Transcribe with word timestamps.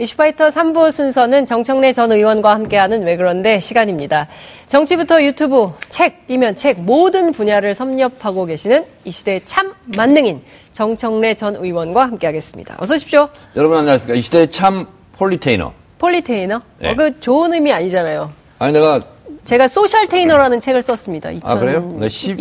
이슈파이터 0.00 0.50
3부 0.50 0.92
순서는 0.92 1.44
정청래 1.44 1.92
전 1.92 2.12
의원과 2.12 2.50
함께하는 2.50 3.02
왜 3.02 3.16
그런데 3.16 3.58
시간입니다. 3.58 4.28
정치부터 4.68 5.22
유튜브, 5.24 5.72
책이면 5.88 6.54
책 6.54 6.80
모든 6.80 7.32
분야를 7.32 7.74
섭렵하고 7.74 8.44
계시는 8.46 8.84
이 9.04 9.10
시대의 9.10 9.40
참 9.44 9.74
만능인 9.96 10.40
정청래 10.70 11.34
전 11.34 11.56
의원과 11.56 12.02
함께하겠습니다. 12.02 12.76
어서 12.78 12.94
오십시오. 12.94 13.28
여러분 13.56 13.78
안녕하십니까. 13.78 14.14
이 14.14 14.20
시대의 14.20 14.50
참 14.52 14.86
politainer. 15.16 15.72
politainer? 15.98 16.60
네. 16.78 16.90
어, 16.90 16.94
그 16.94 17.18
좋은 17.18 17.52
의미 17.52 17.72
아니잖아요. 17.72 18.30
아니 18.60 18.72
내가 18.72 19.00
제가 19.46 19.66
socialtainer라는 19.66 20.60
책을 20.60 20.80
썼습니다. 20.82 21.30
2012년에. 21.30 21.44
아 21.44 21.58
그래요? 21.58 21.96
네, 21.98 22.08
10, 22.08 22.38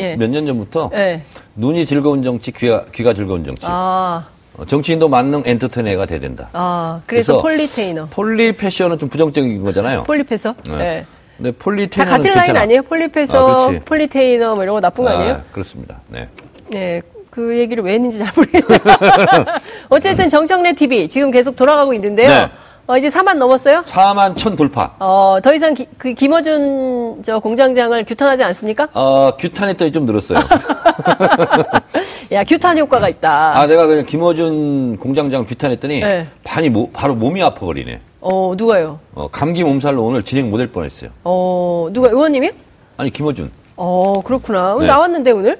예. 0.00 0.16
몇년 0.16 0.44
전부터 0.44 0.90
예. 0.94 1.22
눈이 1.54 1.86
즐거운 1.86 2.22
정치, 2.22 2.52
귀가, 2.52 2.84
귀가 2.92 3.14
즐거운 3.14 3.42
정치. 3.42 3.64
아, 3.66 4.26
어, 4.26 4.39
정치인도 4.66 5.08
만능 5.08 5.42
엔터테이너가 5.46 6.06
돼야 6.06 6.20
된다. 6.20 6.48
아, 6.52 7.00
그래서, 7.06 7.32
그래서 7.34 7.42
politainer. 7.42 8.06
polifessor는 8.10 8.98
좀 8.98 9.08
부정적인 9.08 9.62
거잖아요. 9.62 10.02
polifessor? 10.04 10.54
네. 10.68 10.76
네. 10.76 11.04
근데 11.36 11.52
다 11.52 11.56
politainer는 11.64 12.18
같은 12.18 12.34
라인. 12.34 12.56
아니에요? 12.56 12.82
polifessor 12.82 13.70
아. 13.70 13.80
폴리테이너 13.84 14.54
뭐 14.54 14.62
이런 14.62 14.74
거 14.74 14.80
나쁜 14.80 15.04
거 15.04 15.10
아니에요? 15.10 15.34
아, 15.34 15.42
그렇습니다. 15.52 16.00
네. 16.08 16.28
네. 16.68 17.00
그 17.30 17.56
얘기를 17.58 17.82
왜 17.84 17.94
했는지 17.94 18.18
잘 18.18 18.30
모르겠네요. 18.34 18.80
어쨌든 19.88 20.28
정청래 20.28 20.72
TV 20.74 21.08
지금 21.08 21.30
계속 21.30 21.56
돌아가고 21.56 21.94
있는데요. 21.94 22.28
네. 22.28 22.50
어, 22.88 22.98
이제 22.98 23.08
4만 23.08 23.34
넘었어요? 23.36 23.82
4만 23.82 24.36
천 24.36 24.56
돌파. 24.56 24.92
어, 24.98 25.38
더 25.40 25.54
이상 25.54 25.74
기, 25.74 25.86
그 25.96 26.12
김어준 26.12 27.22
저 27.24 27.38
공장장을 27.38 28.04
규탄하지 28.04 28.42
않습니까? 28.42 28.88
어, 28.94 29.30
규탄했더니 29.38 29.92
좀 29.92 30.06
늘었어요. 30.06 30.40
야, 32.32 32.44
규탄 32.44 32.78
효과가 32.78 33.08
있다. 33.08 33.58
아, 33.58 33.66
내가 33.66 33.86
그냥 33.86 34.04
김어준 34.04 34.98
공장장 34.98 35.44
규탄했더니 35.44 36.00
네. 36.00 36.28
반이 36.44 36.70
모- 36.70 36.88
바로 36.92 37.14
몸이 37.16 37.42
아파버리네. 37.42 38.00
어, 38.20 38.52
누가요? 38.56 39.00
어, 39.14 39.28
감기 39.32 39.64
몸살로 39.64 40.04
오늘 40.04 40.22
진행 40.22 40.48
못할 40.50 40.68
뻔했어요. 40.68 41.10
어, 41.24 41.88
누가 41.92 42.08
의원님이요? 42.08 42.52
아니 42.98 43.10
김어준. 43.10 43.50
어, 43.76 44.20
그렇구나. 44.22 44.74
오늘 44.74 44.86
네. 44.86 44.92
나왔는데 44.92 45.30
오늘? 45.32 45.58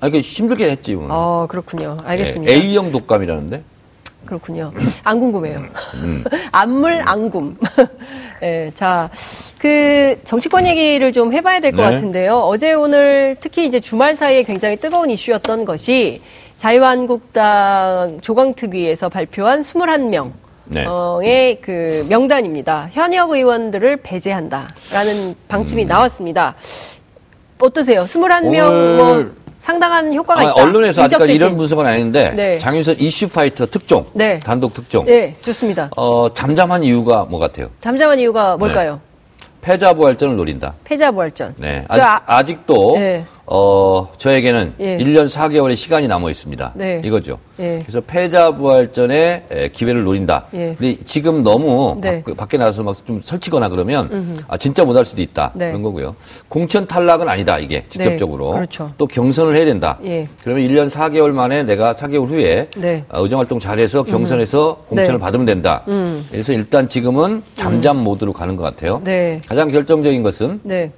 아, 0.00 0.08
그 0.10 0.18
힘들게 0.18 0.70
했지 0.70 0.94
오늘. 0.94 1.08
어, 1.10 1.46
그렇군요. 1.48 1.98
알겠습니다. 2.04 2.50
네, 2.52 2.58
A형 2.58 2.90
독감이라는데. 2.90 3.62
그렇군요. 4.32 4.72
안 5.04 5.20
궁금해요. 5.20 5.64
음. 5.94 6.22
안물 6.52 7.00
안굼. 7.02 7.56
예, 8.42 8.70
자, 8.74 9.08
그 9.58 10.20
정치권 10.24 10.66
얘기를 10.66 11.12
좀 11.14 11.32
해봐야 11.32 11.60
될것 11.60 11.82
네. 11.82 11.94
같은데요. 11.94 12.34
어제 12.40 12.74
오늘 12.74 13.36
특히 13.40 13.64
이제 13.66 13.80
주말 13.80 14.14
사이에 14.14 14.42
굉장히 14.42 14.76
뜨거운 14.76 15.08
이슈였던 15.08 15.64
것이 15.64 16.20
자유한국당 16.58 18.18
조광특위에서 18.20 19.08
발표한 19.08 19.62
21명. 19.62 20.32
네. 20.66 20.84
의그 20.86 22.04
명단입니다. 22.10 22.90
현역 22.92 23.30
의원들을 23.30 23.96
배제한다라는 24.02 25.34
방침이 25.48 25.84
음. 25.84 25.88
나왔습니다. 25.88 26.54
어떠세요? 27.58 28.02
21명 28.04 28.68
오늘- 28.68 28.96
뭐 28.96 29.30
상당한 29.72 30.14
효과가 30.14 30.40
아, 30.40 30.44
있다. 30.44 30.54
언론에서 30.54 31.06
대신. 31.08 31.36
이런 31.36 31.56
분석은 31.58 31.84
아닌데 31.84 32.32
네. 32.34 32.56
장윤선 32.58 32.96
이슈 33.00 33.28
파이터 33.28 33.66
특종, 33.66 34.06
네. 34.14 34.40
단독 34.40 34.72
특종. 34.72 35.04
네, 35.04 35.34
좋습니다. 35.42 35.90
어, 35.94 36.32
잠잠한 36.32 36.82
이유가 36.84 37.24
뭐 37.28 37.38
같아요? 37.38 37.68
잠잠한 37.82 38.18
이유가 38.18 38.56
뭘까요? 38.56 38.98
패자 39.60 39.92
부활전을 39.92 40.36
노린다. 40.36 40.72
패자부활전. 40.84 41.56
네. 41.58 41.84
저 41.92 42.00
아- 42.00 42.22
아직, 42.24 42.64
도 42.64 42.94
네. 42.96 43.26
어, 43.50 44.08
저에게는 44.18 44.74
예. 44.78 44.98
1년 44.98 45.26
4개월의 45.28 45.74
시간이 45.74 46.06
남아 46.06 46.28
있습니다. 46.30 46.72
네. 46.74 47.00
이거죠. 47.02 47.38
예. 47.60 47.78
그래서 47.82 48.02
패자 48.02 48.54
부활전의 48.56 49.44
에, 49.50 49.68
기회를 49.68 50.04
노린다. 50.04 50.46
예. 50.52 50.74
근데 50.78 50.96
지금 51.06 51.42
너무 51.42 51.96
네. 52.00 52.22
밖, 52.22 52.36
밖에 52.36 52.58
나가서 52.58 52.82
막 52.82 52.94
좀 53.06 53.20
설치거나 53.22 53.68
그러면 53.70 54.44
아, 54.48 54.56
진짜 54.58 54.84
못할 54.84 55.04
수도 55.04 55.22
있다. 55.22 55.52
네. 55.54 55.68
그런 55.68 55.80
거고요. 55.82 56.14
공천 56.48 56.86
탈락은 56.86 57.26
아니다. 57.28 57.58
이게 57.58 57.84
직접적으로. 57.88 58.50
그렇죠. 58.50 58.90
또 58.98 59.06
경선을 59.06 59.56
해야 59.56 59.64
된다. 59.64 59.98
예. 60.04 60.28
그러면 60.42 60.62
1년 60.64 60.90
4개월 60.90 61.30
만에 61.32 61.62
내가 61.62 61.94
4개월 61.94 62.26
후에 62.26 62.68
네. 62.76 63.04
어, 63.08 63.22
의정활동 63.22 63.60
잘해서 63.60 64.02
경선에서 64.02 64.84
공천을 64.88 65.12
네. 65.12 65.18
받으면 65.18 65.46
된다. 65.46 65.84
음. 65.88 66.22
그래서 66.30 66.52
일단 66.52 66.88
지금은 66.88 67.42
잠잠 67.54 67.96
모드로 68.04 68.32
가는 68.34 68.56
것 68.56 68.64
같아요. 68.64 69.00
네. 69.04 69.40
가장 69.48 69.70
결정적인 69.70 70.22
것은 70.22 70.60
네. 70.64 70.90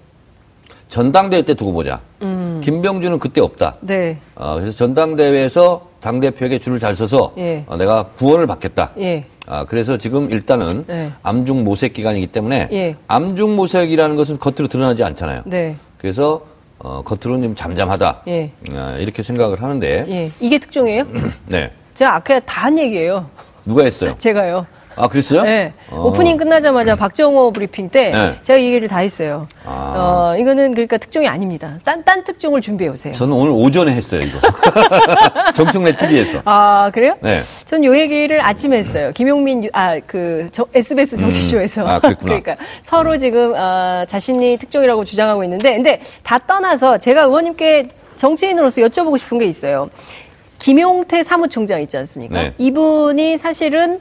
전당대회 0.89 1.43
때 1.43 1.55
두고 1.55 1.73
보자. 1.73 2.01
음. 2.23 2.40
김병준은 2.61 3.19
그때 3.19 3.41
없다. 3.41 3.77
네. 3.81 4.19
어, 4.35 4.55
그래서 4.55 4.77
전당대회에서 4.77 5.89
당 6.01 6.21
대표에게 6.21 6.59
줄을 6.59 6.79
잘 6.79 6.95
서서 6.95 7.33
예. 7.39 7.65
어, 7.67 7.77
내가 7.77 8.05
구원을 8.17 8.47
받겠다. 8.47 8.91
예. 8.99 9.25
아, 9.47 9.65
그래서 9.65 9.99
지금 9.99 10.31
일단은 10.31 10.85
네. 10.87 11.11
암중 11.23 11.65
모색 11.65 11.93
기간이기 11.93 12.29
때문에 12.29 12.69
예. 12.73 12.97
암중 13.09 13.57
모색이라는 13.57 14.17
것은 14.17 14.39
겉으로 14.39 14.69
드러나지 14.69 15.03
않잖아요. 15.05 15.43
네. 15.47 15.77
그래서 15.99 16.43
어, 16.79 17.03
겉으로는 17.05 17.43
좀 17.49 17.55
잠잠하다. 17.57 18.23
예. 18.29 18.51
아, 18.75 18.97
이렇게 18.99 19.23
생각을 19.23 19.63
하는데 19.63 20.07
예. 20.09 20.31
이게 20.41 20.59
특종이에요? 20.59 21.05
네. 21.47 21.71
제가 21.95 22.15
아까 22.17 22.41
다 22.41 22.65
한 22.65 22.79
얘기예요. 22.79 23.27
누가 23.67 23.83
했어요? 23.85 24.15
제가요. 24.21 24.65
아, 24.97 25.09
그랬어요? 25.09 25.43
네. 25.45 25.73
어. 25.91 26.03
오프닝 26.07 26.37
끝나자마자 26.37 26.95
박정호 26.97 27.53
브리핑 27.53 27.89
때 27.89 28.11
네. 28.11 28.39
제가 28.43 28.59
이 28.59 28.67
얘기를 28.67 28.89
다 28.89 28.99
했어요. 28.99 29.47
아. 29.65 29.95
어, 30.35 30.39
이거는 30.39 30.73
그러니까 30.73 30.99
특종이 30.99 31.27
아닙니다. 31.29 31.79
딴, 31.85 32.05
딴 32.05 32.25
특종을 32.25 32.61
준비해 32.61 32.91
오세요. 32.91 33.13
저는 33.15 33.33
오늘 33.33 33.53
오전에 33.53 33.93
했어요, 33.93 34.21
이거. 34.23 34.39
정청래 35.55 35.97
TV에서. 35.97 36.43
아, 36.45 36.91
그래요? 36.93 37.17
네. 37.21 37.41
전 37.67 37.85
요 37.85 37.97
얘기를 37.97 38.45
아침에 38.45 38.79
했어요. 38.79 39.11
김용민, 39.15 39.65
유- 39.65 39.69
아, 39.73 39.99
그, 40.07 40.49
저, 40.53 40.67
SBS 40.75 41.17
정치쇼에서. 41.17 41.83
음. 41.83 41.87
아, 41.89 41.99
그랬구나. 41.99 42.33
러니까 42.33 42.57
서로 42.83 43.17
지금, 43.17 43.55
아, 43.57 44.05
자신이 44.09 44.59
특종이라고 44.59 45.05
주장하고 45.05 45.45
있는데, 45.45 45.75
근데 45.77 46.01
다 46.23 46.39
떠나서 46.39 46.99
제가 46.99 47.23
의원님께 47.23 47.89
정치인으로서 48.17 48.83
여쭤보고 48.83 49.17
싶은 49.19 49.39
게 49.39 49.47
있어요. 49.47 49.89
김용태 50.59 51.23
사무총장 51.23 51.81
있지 51.83 51.97
않습니까? 51.97 52.35
네. 52.43 52.55
이분이 52.59 53.39
사실은 53.39 53.99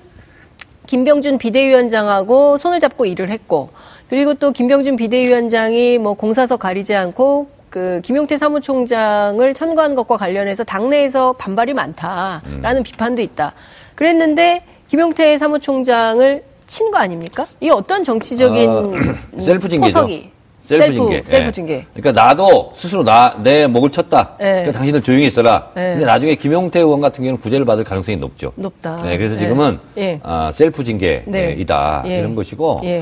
김병준 0.93 1.37
비대위원장하고 1.37 2.57
손을 2.57 2.79
잡고 2.79 3.05
일을 3.05 3.29
했고, 3.29 3.69
그리고 4.09 4.33
또 4.33 4.51
김병준 4.51 4.95
비대위원장이 4.95 5.99
뭐 5.99 6.15
공사서 6.15 6.57
가리지 6.57 6.95
않고 6.95 7.47
그 7.69 8.01
김용태 8.03 8.39
사무총장을 8.39 9.53
천거한 9.53 9.93
것과 9.93 10.17
관련해서 10.17 10.63
당내에서 10.63 11.33
반발이 11.33 11.75
많다라는 11.75 12.81
비판도 12.81 13.21
있다. 13.21 13.53
그랬는데 13.93 14.63
김용태 14.87 15.37
사무총장을 15.37 16.43
친 16.65 16.89
거 16.89 16.97
아닙니까? 16.97 17.45
이게 17.59 17.71
어떤 17.71 18.03
정치적인 18.03 18.69
어, 18.69 18.79
음, 18.81 19.15
셀프 19.39 19.69
징계죠. 19.69 19.93
포석이? 19.93 20.31
셀프 20.77 20.93
징계. 20.93 21.11
셀프, 21.15 21.29
셀프 21.29 21.47
예. 21.47 21.51
징계. 21.51 21.85
그러니까 21.93 22.23
나도 22.23 22.71
스스로 22.75 23.03
나, 23.03 23.35
내 23.41 23.65
목을 23.67 23.89
쳤다. 23.89 24.31
예. 24.39 24.43
그러니까 24.45 24.71
당신은 24.73 25.03
조용히 25.03 25.25
있어라. 25.27 25.69
예. 25.77 25.81
근데 25.91 26.05
나중에 26.05 26.35
김용태 26.35 26.79
의원 26.79 27.01
같은 27.01 27.23
경우는 27.23 27.39
구제를 27.41 27.65
받을 27.65 27.83
가능성이 27.83 28.17
높죠. 28.17 28.51
높다. 28.55 29.01
네, 29.03 29.17
그래서 29.17 29.35
예. 29.35 29.39
지금은 29.39 29.79
예. 29.97 30.19
아, 30.23 30.51
셀프 30.53 30.83
징계이다. 30.83 32.01
네. 32.05 32.11
예. 32.11 32.19
이런 32.19 32.35
것이고 32.35 32.81
예. 32.83 33.01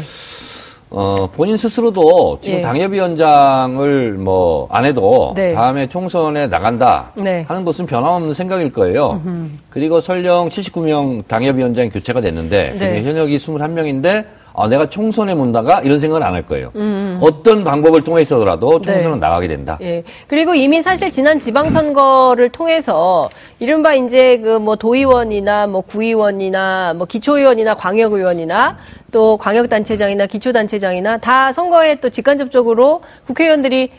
어, 0.89 1.27
본인 1.35 1.57
스스로도 1.57 2.39
지금 2.41 2.59
예. 2.59 2.61
당협위원장을 2.61 4.13
뭐 4.13 4.67
안 4.71 4.85
해도 4.85 5.33
네. 5.35 5.53
다음에 5.53 5.87
총선에 5.87 6.47
나간다 6.47 7.11
네. 7.15 7.43
하는 7.47 7.65
것은 7.65 7.85
변함없는 7.85 8.33
생각일 8.33 8.71
거예요. 8.71 9.21
그리고 9.69 9.99
설령 10.01 10.49
79명 10.49 11.27
당협위원장이 11.27 11.89
교체가 11.89 12.21
됐는데 12.21 12.75
네. 12.79 13.03
현역이 13.03 13.37
21명인데 13.37 14.25
아, 14.59 14.67
내가 14.67 14.89
총선에 14.89 15.35
문다가 15.35 15.81
이런 15.81 15.99
생각은 15.99 16.25
안할 16.25 16.41
거예요. 16.47 16.71
음. 16.75 17.19
어떤 17.21 17.63
방법을 17.63 18.03
통해서라도 18.03 18.81
총선은 18.81 19.19
나가게 19.19 19.47
된다. 19.47 19.77
예. 19.81 20.03
그리고 20.27 20.55
이미 20.55 20.81
사실 20.81 21.11
지난 21.11 21.37
지방선거를 21.37 22.49
통해서 22.49 23.29
이른바 23.59 23.93
이제 23.93 24.39
그 24.39 24.57
뭐 24.57 24.75
도의원이나 24.75 25.67
뭐 25.67 25.81
구의원이나 25.81 26.93
뭐 26.97 27.05
기초의원이나 27.05 27.75
광역의원이나 27.75 28.77
또 29.11 29.37
광역단체장이나 29.37 30.25
기초단체장이나 30.25 31.19
다 31.19 31.53
선거에 31.53 31.95
또 32.01 32.09
직간접적으로 32.09 33.01
국회의원들이 33.27 33.91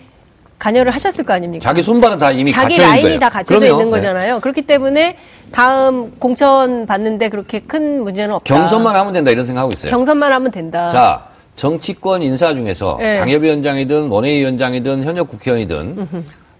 관여를 0.59 0.93
하셨을 0.93 1.25
거 1.25 1.33
아닙니까? 1.33 1.63
자기 1.63 1.83
손발은 1.83 2.19
다 2.19 2.31
이미 2.31 2.51
자기 2.51 2.77
라인이 2.77 3.03
거예요. 3.03 3.19
다 3.21 3.29
갖춰져 3.29 3.61
그럼요. 3.61 3.81
있는 3.81 3.91
네. 3.93 3.97
거잖아요. 4.01 4.41
그렇기 4.41 4.63
때문에 4.63 5.17
다음 5.53 6.13
공천 6.19 6.87
받는데 6.87 7.29
그렇게 7.29 7.61
큰 7.61 8.03
문제는 8.03 8.35
없다. 8.35 8.55
경선만 8.55 8.95
하면 8.97 9.13
된다 9.13 9.31
이런 9.31 9.47
생각하고 9.47 9.73
있어요. 9.73 9.91
경선만 9.91 10.33
하면 10.33 10.51
된다. 10.51 10.91
자, 10.91 11.25
정치권 11.55 12.23
인사 12.23 12.53
중에서 12.55 12.97
네. 13.01 13.19
당협위원장이든 13.19 14.09
원외위원장이든 14.09 15.05
현역 15.05 15.29
국회의원이든 15.29 16.09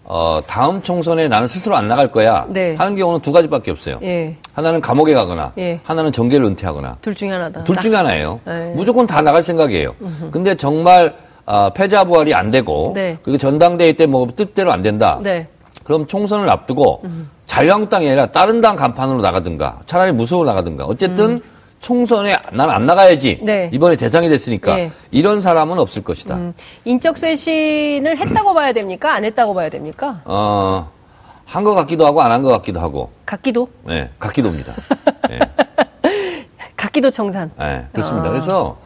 어, 0.05 0.41
다음 0.47 0.81
총선에 0.81 1.29
나는 1.29 1.47
스스로 1.49 1.77
안 1.77 1.87
나갈 1.87 2.11
거야 2.11 2.47
네. 2.49 2.75
하는 2.77 2.97
경우는 2.97 3.21
두 3.21 3.31
가지밖에 3.31 3.71
없어요. 3.71 3.99
예. 4.03 4.37
하나는 4.55 4.81
감옥에 4.81 5.13
가거나 5.13 5.53
예. 5.59 5.81
하나는 5.85 6.13
정계를 6.13 6.47
은퇴하거나 6.47 6.97
둘 7.03 7.15
중에 7.15 7.29
하나다. 7.31 7.63
둘 7.65 7.77
중에 7.77 7.95
하나예요. 7.95 8.41
네. 8.47 8.73
무조건 8.75 9.07
다 9.07 9.21
나갈 9.21 9.43
생각이에요. 9.43 9.95
근데 10.31 10.55
정말 10.57 11.15
아, 11.51 11.71
패자 11.71 12.05
부활이 12.05 12.35
안 12.35 12.51
되고 12.51 12.93
네. 12.95 13.17
그리고 13.23 13.39
전당대회 13.39 13.95
때 13.95 14.07
뭐 14.07 14.27
뜻대로 14.37 14.71
안 14.71 14.83
된다. 14.83 15.19
네. 15.23 15.49
그럼 15.85 16.07
총선을 16.07 16.51
앞두고 16.51 17.03
자유한국당이 17.47 18.07
아니라 18.09 18.27
다른 18.27 18.61
당 18.61 18.77
간판으로 18.77 19.23
나가든가 19.23 19.81
차라리 19.87 20.13
무소로 20.13 20.45
나가든가 20.45 20.85
어쨌든 20.85 21.41
총선에 21.81 22.37
난 22.53 22.69
안 22.69 22.85
나가야지. 22.85 23.41
네. 23.43 23.71
이번에 23.73 23.97
대상이 23.97 24.29
됐으니까 24.29 24.77
네. 24.77 24.91
이런 25.11 25.41
사람은 25.41 25.79
없을 25.79 26.05
것이다. 26.05 26.35
음, 26.37 26.53
인적 26.85 27.17
쇄신을 27.17 28.19
했다고 28.19 28.53
봐야 28.53 28.73
됩니까? 28.75 29.15
안 29.15 29.25
했다고 29.25 29.55
봐야 29.55 29.71
됩니까? 29.71 30.21
어, 30.27 30.91
한 31.47 31.65
것 31.65 31.75
같기도 31.75 32.05
하고 32.05 32.21
안 32.21 32.31
한 32.31 32.43
것 32.43 32.51
같기도 32.51 32.81
하고. 32.81 33.11
같기도 33.25 33.69
네, 33.85 34.11
같기도입니다. 34.19 34.75
네, 35.31 35.39
같기도 36.77 37.11
청산. 37.11 37.51
네, 37.59 37.87
그렇습니다. 37.93 38.29
아. 38.29 38.31
그래서 38.33 38.77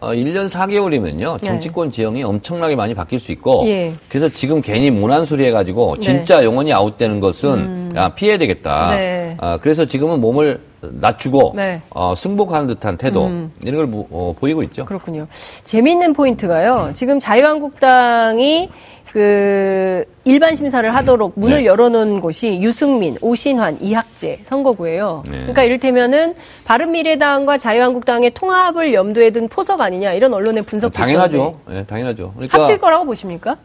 어, 0.00 0.08
1년 0.10 0.48
4개월이면요. 0.48 1.38
네. 1.40 1.46
정치권 1.46 1.90
지형이 1.90 2.22
엄청나게 2.22 2.76
많이 2.76 2.94
바뀔 2.94 3.18
수 3.18 3.32
있고 3.32 3.62
예. 3.66 3.92
그래서 4.08 4.28
지금 4.28 4.60
괜히 4.60 4.90
모난 4.90 5.24
소리 5.24 5.44
해가지고 5.46 5.94
네. 5.94 5.98
음. 5.98 6.00
진짜 6.00 6.44
영원히 6.44 6.72
아웃되는 6.72 7.18
것은 7.20 7.92
아, 7.96 8.10
피해야 8.10 8.36
되겠다. 8.36 8.90
네. 8.90 9.36
아, 9.38 9.58
그래서 9.60 9.86
지금은 9.86 10.20
몸을 10.20 10.60
낮추고 10.82 11.54
네. 11.56 11.76
음. 11.76 11.80
어, 11.90 12.14
승복하는 12.16 12.66
듯한 12.66 12.96
태도 12.98 13.30
이런 13.64 13.76
걸 13.76 13.90
보- 13.90 14.06
어, 14.10 14.34
보이고 14.38 14.62
있죠. 14.64 14.84
그렇군요. 14.84 15.26
재미있는 15.64 16.12
포인트가요. 16.12 16.90
지금 16.94 17.18
자유한국당이 17.18 18.68
그 19.12 20.04
일반 20.24 20.54
심사를 20.54 20.94
하도록 20.94 21.32
문을 21.36 21.58
네. 21.58 21.64
열어놓은 21.64 22.20
곳이 22.20 22.60
유승민, 22.60 23.16
오신환, 23.20 23.78
이학재 23.80 24.40
선거구예요. 24.46 25.22
네. 25.26 25.30
그러니까 25.38 25.62
이를테면은 25.62 26.34
바른미래당과 26.64 27.58
자유한국당의 27.58 28.32
통합을 28.34 28.92
염두에 28.92 29.30
둔 29.30 29.48
포석 29.48 29.80
아니냐 29.80 30.12
이런 30.12 30.34
언론의 30.34 30.64
분석도 30.64 30.96
당연하죠. 30.98 31.58
예, 31.70 31.84
당연하죠. 31.84 32.32
그러니까 32.34 32.58
합칠 32.60 32.78
거라고 32.78 33.04
보십니까? 33.06 33.56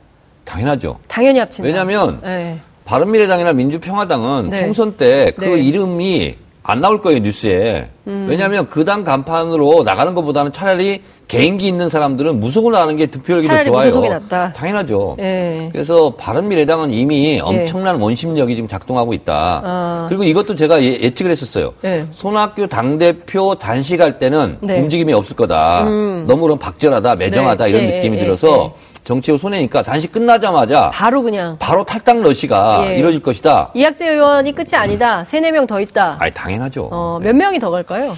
당연하죠. 0.46 0.98
당연히 1.08 1.40
합친다. 1.40 1.68
왜냐하면 1.68 2.20
네. 2.24 2.60
바른미래당이나 2.86 3.54
민주평화당은 3.54 4.50
네. 4.52 4.58
총선 4.60 4.98
때그 4.98 5.44
네. 5.46 5.62
이름이 5.62 6.36
안 6.64 6.80
나올 6.82 7.02
거예요 7.02 7.20
뉴스에. 7.20 7.90
음. 8.08 8.28
왜냐하면 8.30 8.68
그 8.68 8.86
당 8.86 9.04
간판으로 9.04 9.84
나가는 9.84 10.14
것보다는 10.14 10.52
차라리 10.52 11.02
개인기 11.32 11.66
있는 11.66 11.88
사람들은 11.88 12.42
무소속으로 12.42 12.76
나가는 12.76 12.94
게 12.98 13.06
득표율이 13.06 13.48
더 13.48 13.64
좋아요. 13.64 14.20
당연하죠. 14.54 15.16
예. 15.20 15.70
그래서 15.72 16.14
바른미래당은 16.18 16.94
이미 16.94 17.40
엄청난 17.42 18.02
원심력이 18.02 18.56
지금 18.56 18.68
작동하고 18.68 19.14
있다. 19.14 19.62
아. 19.64 20.06
그리고 20.10 20.26
이것도 20.26 20.56
제가 20.56 20.84
예, 20.84 21.10
측을 21.14 21.32
했었어요. 21.32 21.74
네. 21.82 22.06
손학규 22.12 22.68
당대표 22.68 23.56
단식할 23.56 24.20
때는 24.20 24.58
네. 24.60 24.80
움직임이 24.82 25.14
없을 25.14 25.38
거다. 25.38 25.84
너무 26.28 26.42
그럼 26.42 26.60
박절하다, 26.60 27.16
매정하다 27.16 27.64
네. 27.64 27.70
이런 27.70 27.84
예, 27.84 27.96
느낌이 27.98 28.18
예, 28.18 28.24
들어서 28.26 28.74
정치후 29.06 29.38
손해니까 29.38 29.84
단식 29.84 30.12
끝나자마자 30.12 30.90
바로 30.94 31.24
그냥 31.24 31.56
바로 31.60 31.86
탈당 31.86 32.22
러시가 32.22 32.84
예. 32.92 32.98
이뤄질 32.98 33.22
것이다. 33.22 33.72
이학재 33.74 34.10
의원이 34.10 34.54
끝이 34.54 34.70
아니다. 34.74 35.24
세네 35.24 35.52
명 35.52 35.66
더 35.66 35.80
있다. 35.80 36.18
아니 36.20 36.34
당연하죠. 36.34 36.90
어, 36.92 37.20
네. 37.22 37.28
몇 37.28 37.38
명이 37.38 37.60
더 37.60 37.70
갈까요? 37.70 38.12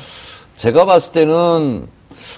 제가 0.58 0.86
봤을 0.86 1.14
때는 1.14 1.88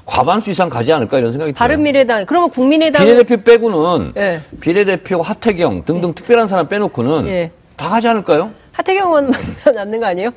과반수 0.06 0.50
이상 0.52 0.70
가지 0.70 0.92
않을까 0.94 1.18
이런 1.18 1.32
생각이 1.32 1.54
들어요. 1.54 1.60
바른 1.60 1.84
미래당. 1.84 2.26
그러면 2.26 2.50
국민의당 2.50 3.04
비례대표 3.06 3.44
빼고는 3.44 4.14
예. 4.18 4.42
비례대표 4.62 5.22
하태경 5.22 5.84
등등 5.86 6.14
특별한 6.14 6.48
사람 6.48 6.68
빼놓고는 6.68 7.28
예. 7.28 7.52
다 7.76 7.90
가지 7.90 8.08
않을까요? 8.08 8.52
하태경 8.72 9.08
의원만 9.08 9.42
남는 9.74 10.00
거 10.00 10.06
아니에요? 10.08 10.30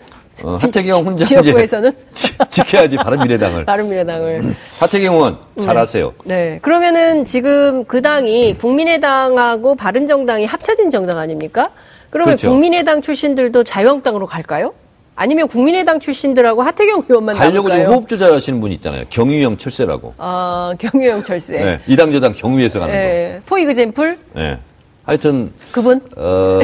어, 0.45 0.57
하태경 0.61 1.05
혼자 1.05 1.25
지역구에서는 1.25 1.91
지- 2.15 2.33
지켜야지 2.51 2.97
바른미래당을. 2.97 3.65
바른미래당을. 3.65 4.55
하태경 4.79 5.15
의원 5.17 5.39
잘하세요. 5.61 6.15
네. 6.25 6.61
그러면은 6.63 7.25
지금 7.25 7.85
그 7.87 8.01
당이 8.03 8.57
국민의당하고 8.59 9.75
바른정당이 9.75 10.47
합쳐진 10.47 10.91
정당 10.91 11.19
아닙니까? 11.19 11.71
그러면 12.11 12.37
그렇죠. 12.37 12.51
국민의당 12.51 13.03
출신들도 13.03 13.65
자유한국당으로 13.65 14.27
갈까요? 14.27 14.73
아니면 15.21 15.49
국민의당 15.49 15.99
출신들하고 15.99 16.63
하태경 16.63 17.03
의원만 17.09 17.35
가려고 17.35 17.69
지금? 17.69 17.87
호흡 17.87 18.07
조절하시는 18.09 18.61
분 18.61 18.71
있잖아요. 18.71 19.03
경유형 19.11 19.57
철새라고. 19.59 20.15
아, 20.17 20.73
경유형 20.79 21.25
철새. 21.25 21.59
네. 21.65 21.81
이당 21.89 22.13
저당 22.13 22.33
경유해서 22.35 22.79
가는 22.79 22.95
거. 22.95 22.99
예. 23.01 23.41
포이그젠플 23.45 24.17
네. 24.35 24.59
하여튼 25.03 25.51
그분 25.73 26.01
어, 26.17 26.61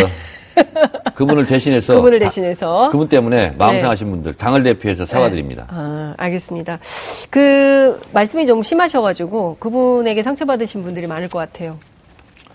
그분을 1.17 1.47
대신해서 1.47 1.97
그분을 1.99 2.21
다- 2.21 2.27
대신해서 2.29 2.91
그분 2.93 3.09
때문에 3.09 3.55
마음 3.59 3.75
네. 3.75 3.81
상하신 3.81 4.09
분들 4.13 4.35
당을 4.35 4.63
대표해서 4.63 5.05
사과드립니다. 5.05 5.67
아, 5.71 6.15
알겠습니다. 6.17 6.79
그 7.31 8.01
말씀이 8.13 8.47
좀 8.47 8.63
심하셔가지고 8.63 9.57
그분에게 9.59 10.23
상처받으신 10.23 10.83
분들이 10.85 11.09
많을 11.09 11.27
것 11.29 11.41
같아요. 11.41 11.77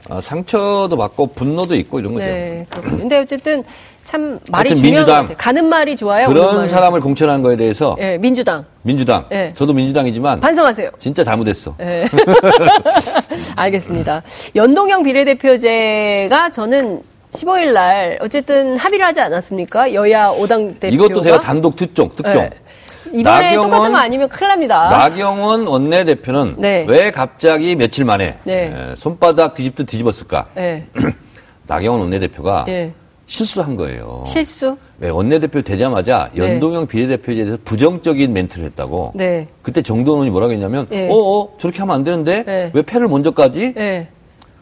아, 0.10 0.20
상처도 0.20 0.98
받고 0.98 1.28
분노도 1.28 1.76
있고 1.76 2.00
이런 2.00 2.14
거죠. 2.16 2.26
네, 2.26 2.66
그렇군요. 2.70 2.98
근데 2.98 3.18
어쨌든 3.20 3.64
참 4.04 4.40
말이 4.52 4.76
중요한. 4.76 5.36
가는 5.38 5.66
말이 5.70 5.96
좋아요. 5.96 6.28
그런. 6.28 6.66
사람을 6.66 7.00
공천한 7.00 7.44
거에 7.44 7.56
대해서 7.56 7.96
예, 8.00 8.18
민주당 8.18 8.66
민주당, 8.82 9.26
네. 9.30 9.52
저도 9.54 9.74
민주당이지만 9.74 10.40
반성하세요. 10.40 10.90
진짜 10.98 11.24
잘못했어. 11.24 11.76
예. 11.82 12.08
알겠습니다. 13.56 14.24
연동형 14.56 15.04
비례대표제가 15.04 16.50
저는 16.52 17.02
15일 17.34 17.74
날 17.74 18.18
어쨌든 18.22 18.78
합의를 18.78 19.06
하지 19.06 19.20
않았습니까? 19.22 19.94
여야 19.94 20.32
5당 20.32 20.80
대표가 20.80 21.06
이것도 21.06 21.22
제가 21.22 21.40
단독 21.40 21.76
특종, 21.76 22.10
특종. 22.10 22.42
예. 22.42 22.50
이번에 23.14 23.52
나경원- 23.56 23.64
똑같은 23.72 23.92
거 23.92 23.98
아니면 23.98 24.30
큰일 24.30 24.48
납니다. 24.50 24.90
나경원 24.90 25.68
원내대표는 25.68 26.56
네. 26.58 26.86
왜 26.88 27.12
갑자기 27.12 27.76
며칠 27.76 28.06
만에 28.06 28.38
네. 28.44 28.66
에, 28.92 28.96
손바닥 28.96 29.54
뒤집듯 29.54 29.86
뒤집었을까? 29.88 30.48
예. 30.58 30.84
나경원 31.68 32.02
원내대표가 32.02 32.66
예. 32.68 32.92
실수한 33.28 33.76
거예요. 33.76 34.24
실수? 34.26 34.76
왜 35.00 35.10
원내대표 35.10 35.62
되자마자 35.62 36.30
네. 36.34 36.40
연동형 36.44 36.88
비례대표에 36.88 37.36
대해서 37.36 37.58
부정적인 37.64 38.34
멘트를 38.34 38.66
했다고. 38.66 39.12
네. 39.16 39.48
그때 39.62 39.82
정동원 39.84 40.22
의원이 40.22 40.32
뭐라고 40.32 40.52
했냐면, 40.54 40.88
예. 40.92 41.08
어어 41.12 41.50
저렇게 41.60 41.80
하면 41.80 41.96
안 41.96 42.04
되는데 42.04 42.44
네. 42.44 42.72
왜 42.74 42.82
패를 42.82 43.08
먼저 43.08 43.32
까지? 43.32 43.74
예. 43.78 44.08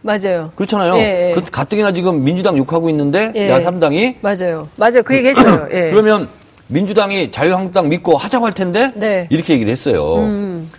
맞아요. 0.02 0.52
그렇잖아요. 0.56 0.96
예, 0.98 1.30
예. 1.30 1.34
그 1.34 1.42
가뜩이나 1.50 1.92
지금 1.92 2.24
민주당 2.24 2.58
욕하고 2.58 2.90
있는데 2.90 3.32
예. 3.36 3.50
야 3.50 3.60
3당이 3.62 4.16
맞아요. 4.22 4.68
맞아요. 4.76 5.02
그 5.04 5.16
얘기 5.16 5.30
했어요. 5.30 5.68
예. 5.74 5.90
그러면 5.92 6.28
민주당이 6.68 7.32
자유한국당 7.32 7.90
믿고 7.90 8.18
하자고 8.18 8.46
할 8.46 8.54
텐데 8.54 8.92
네. 8.96 9.22
음. 9.22 9.28
이렇게 9.30 9.54
얘기를 9.54 9.72
했어요. 9.72 10.18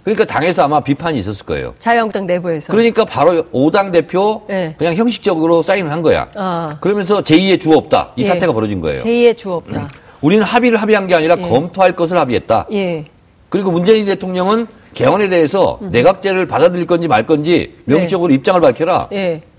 그러니까 0.03 0.25
당에서 0.25 0.65
아마 0.65 0.81
비판이 0.81 1.19
있었을 1.19 1.47
거예요. 1.47 1.75
자유한국당 1.79 2.27
내부에서. 2.27 2.71
그러니까 2.71 3.05
바로 3.05 3.43
5당 3.53 3.93
대표 3.93 4.43
네. 4.49 4.75
그냥 4.79 4.95
형식적으로 4.95 5.63
사인을 5.63 5.91
한 5.91 6.03
거야. 6.03 6.29
아. 6.35 6.77
그러면서 6.81 7.23
제2의 7.23 7.61
주 7.61 7.73
없다. 7.73 8.11
이 8.17 8.23
예. 8.23 8.27
사태가 8.27 8.53
벌어진 8.53 8.81
거예요. 8.81 9.01
제2의 9.01 9.37
주 9.37 9.53
없다. 9.53 9.89
우리는 10.21 10.43
합의를 10.45 10.79
합의한 10.79 11.07
게 11.07 11.15
아니라 11.15 11.37
예. 11.39 11.43
검토할 11.43 11.93
것을 11.97 12.19
합의했다. 12.19 12.67
예. 12.73 13.07
그리고 13.49 13.71
문재인 13.71 14.05
대통령은 14.05 14.67
개헌에 14.95 15.29
대해서 15.29 15.79
내각제를 15.81 16.47
받아들일 16.47 16.87
건지 16.87 17.09
말 17.09 17.25
건지 17.25 17.77
명시적으로 17.85 18.33
입장을 18.33 18.61
밝혀라. 18.61 19.09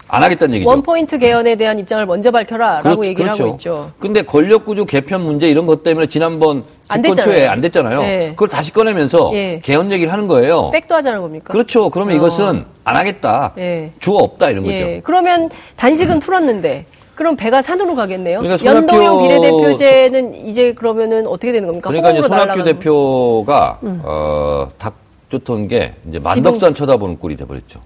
음. 0.09 0.11
네. 0.11 0.15
예. 0.15 0.15
안 0.17 0.23
하겠다는 0.23 0.55
얘기죠. 0.55 0.69
원포인트 0.69 1.17
개헌에 1.19 1.55
대한 1.55 1.79
입장을 1.79 2.05
먼저 2.05 2.31
밝혀라. 2.31 2.81
라고 2.83 3.05
얘기를 3.05 3.29
하고 3.31 3.47
있죠. 3.49 3.91
근데 3.99 4.21
권력 4.23 4.65
구조 4.65 4.85
개편 4.85 5.21
문제 5.21 5.49
이런 5.49 5.65
것 5.65 5.83
때문에 5.83 6.07
지난번 6.07 6.63
안 6.87 7.01
집권 7.03 7.23
초에. 7.23 7.47
안 7.47 7.61
됐잖아요. 7.61 8.01
예. 8.03 8.27
그걸 8.31 8.47
다시 8.47 8.73
꺼내면서 8.73 9.31
예. 9.33 9.59
개헌 9.63 9.91
얘기를 9.91 10.11
하는 10.11 10.27
거예요. 10.27 10.71
백도 10.71 10.95
하자는 10.95 11.21
겁니까? 11.21 11.51
그렇죠. 11.53 11.89
그러면 11.89 12.15
어. 12.15 12.17
이것은 12.17 12.65
안 12.83 12.95
하겠다. 12.95 13.53
예. 13.57 13.91
주어 13.99 14.17
없다 14.19 14.49
이런 14.49 14.63
거죠. 14.63 14.75
예. 14.75 15.01
그러면 15.03 15.49
단식은 15.75 16.19
풀었는데 16.19 16.85
그럼 17.15 17.35
배가 17.35 17.61
산으로 17.61 17.95
가겠네요. 17.95 18.39
그러니까 18.41 18.65
연동형 18.65 19.21
비례대표제는 19.21 20.47
이제 20.47 20.73
그러면은 20.73 21.27
어떻게 21.27 21.51
되는 21.51 21.67
겁니까? 21.67 21.89
그러니까 21.89 22.11
이제 22.11 22.21
손학규 22.21 22.45
날아가는 22.45 22.65
음. 22.71 22.79
대표가 22.79 23.79
어, 23.81 24.67
닭 24.77 24.95
쫓던 25.29 25.67
게 25.67 25.93
이제 26.07 26.17
만덕산 26.17 26.73
쳐다보는 26.73 27.19
꼴이 27.19 27.35
돼버렸죠. 27.35 27.81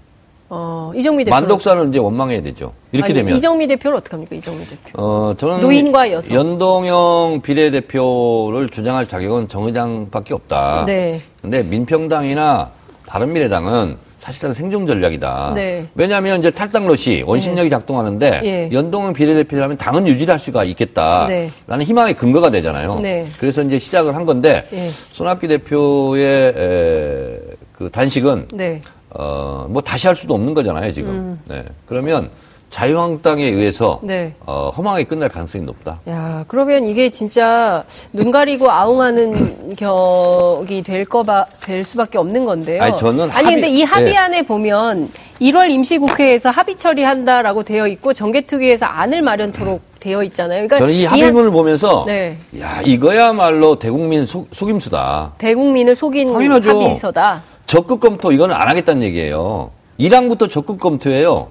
어, 0.48 0.92
이정미 0.94 1.24
대표. 1.24 1.34
만덕산을 1.34 1.88
이제 1.88 1.98
원망해야 1.98 2.42
되죠. 2.42 2.72
이렇게 2.92 3.12
아니, 3.12 3.14
되면. 3.14 3.36
이정미 3.36 3.66
대표는 3.66 3.98
어떡합니까? 3.98 4.36
이정미 4.36 4.64
대표. 4.64 4.90
어, 4.94 5.34
저는 5.36 5.60
노인과 5.60 6.12
여성. 6.12 6.34
연동형 6.34 7.40
비례대표를 7.42 8.68
주장할 8.68 9.06
자격은 9.06 9.48
정의당밖에 9.48 10.34
없다. 10.34 10.84
네. 10.86 11.20
근데 11.40 11.62
민평당이나 11.62 12.70
바른미래당은 13.06 13.96
사실상 14.16 14.54
생존 14.54 14.86
전략이다. 14.86 15.52
네. 15.54 15.86
왜냐하면 15.94 16.38
이제 16.38 16.50
탈당롯이 16.50 17.24
원심력이 17.26 17.68
작동하는데 17.68 18.40
예. 18.44 18.70
연동형 18.72 19.12
비례대표라면 19.12 19.76
당은 19.76 20.06
유지를 20.06 20.32
할 20.32 20.38
수가 20.38 20.64
있겠다. 20.64 21.26
네. 21.28 21.50
라는 21.66 21.84
희망의 21.84 22.14
근거가 22.14 22.48
되잖아요. 22.50 23.00
네. 23.00 23.26
그래서 23.38 23.60
이제 23.60 23.78
시작을 23.78 24.14
한 24.16 24.24
건데 24.24 24.66
예. 24.72 24.88
손학규 25.12 25.46
대표의 25.46 26.54
에, 26.56 27.38
그 27.72 27.90
단식은 27.90 28.48
네. 28.54 28.80
어, 29.14 29.66
뭐 29.68 29.80
다시 29.82 30.06
할 30.06 30.16
수도 30.16 30.34
없는 30.34 30.54
거잖아요, 30.54 30.92
지금. 30.92 31.40
네. 31.46 31.64
그러면 31.86 32.30
자유한국당에 32.70 33.44
의해서 33.44 34.00
음. 34.02 34.08
네. 34.08 34.34
어, 34.44 34.70
허망하게 34.76 35.04
끝날 35.04 35.28
가능성이 35.28 35.64
높다. 35.64 36.00
야, 36.08 36.44
그러면 36.48 36.86
이게 36.86 37.08
진짜 37.10 37.84
눈 38.12 38.32
가리고 38.32 38.68
아웅하는 38.68 39.76
격이 39.78 40.82
될 40.82 41.04
거바 41.04 41.46
될 41.62 41.84
수밖에 41.84 42.18
없는 42.18 42.44
건데요. 42.44 42.82
아니, 42.82 42.96
저는 42.96 43.30
아니 43.30 43.44
합의- 43.46 43.54
근데 43.54 43.68
이 43.68 43.82
합의안에 43.84 44.40
네. 44.40 44.46
보면 44.46 45.08
1월 45.40 45.70
임시국회에서 45.70 46.50
합의 46.50 46.76
처리한다라고 46.76 47.62
되어 47.62 47.86
있고 47.86 48.12
정개특위에서 48.12 48.86
안을 48.86 49.22
마련토록 49.22 49.80
되어 50.00 50.24
있잖아요. 50.24 50.58
그러니까 50.66 50.78
저는 50.78 50.92
이 50.94 51.04
합의문을 51.04 51.50
보면서 51.52 52.04
네. 52.06 52.36
야 52.60 52.80
이거야말로 52.84 53.78
대국민 53.78 54.26
속, 54.26 54.48
속임수다. 54.52 55.34
대국민을 55.38 55.94
속인 55.94 56.32
당연하죠. 56.32 56.70
합의서다. 56.82 57.42
적극 57.74 57.98
검토 57.98 58.30
이거는 58.30 58.54
안 58.54 58.68
하겠다는 58.68 59.02
얘기예요. 59.02 59.72
1항부터 59.98 60.48
적극 60.48 60.78
검토예요. 60.78 61.48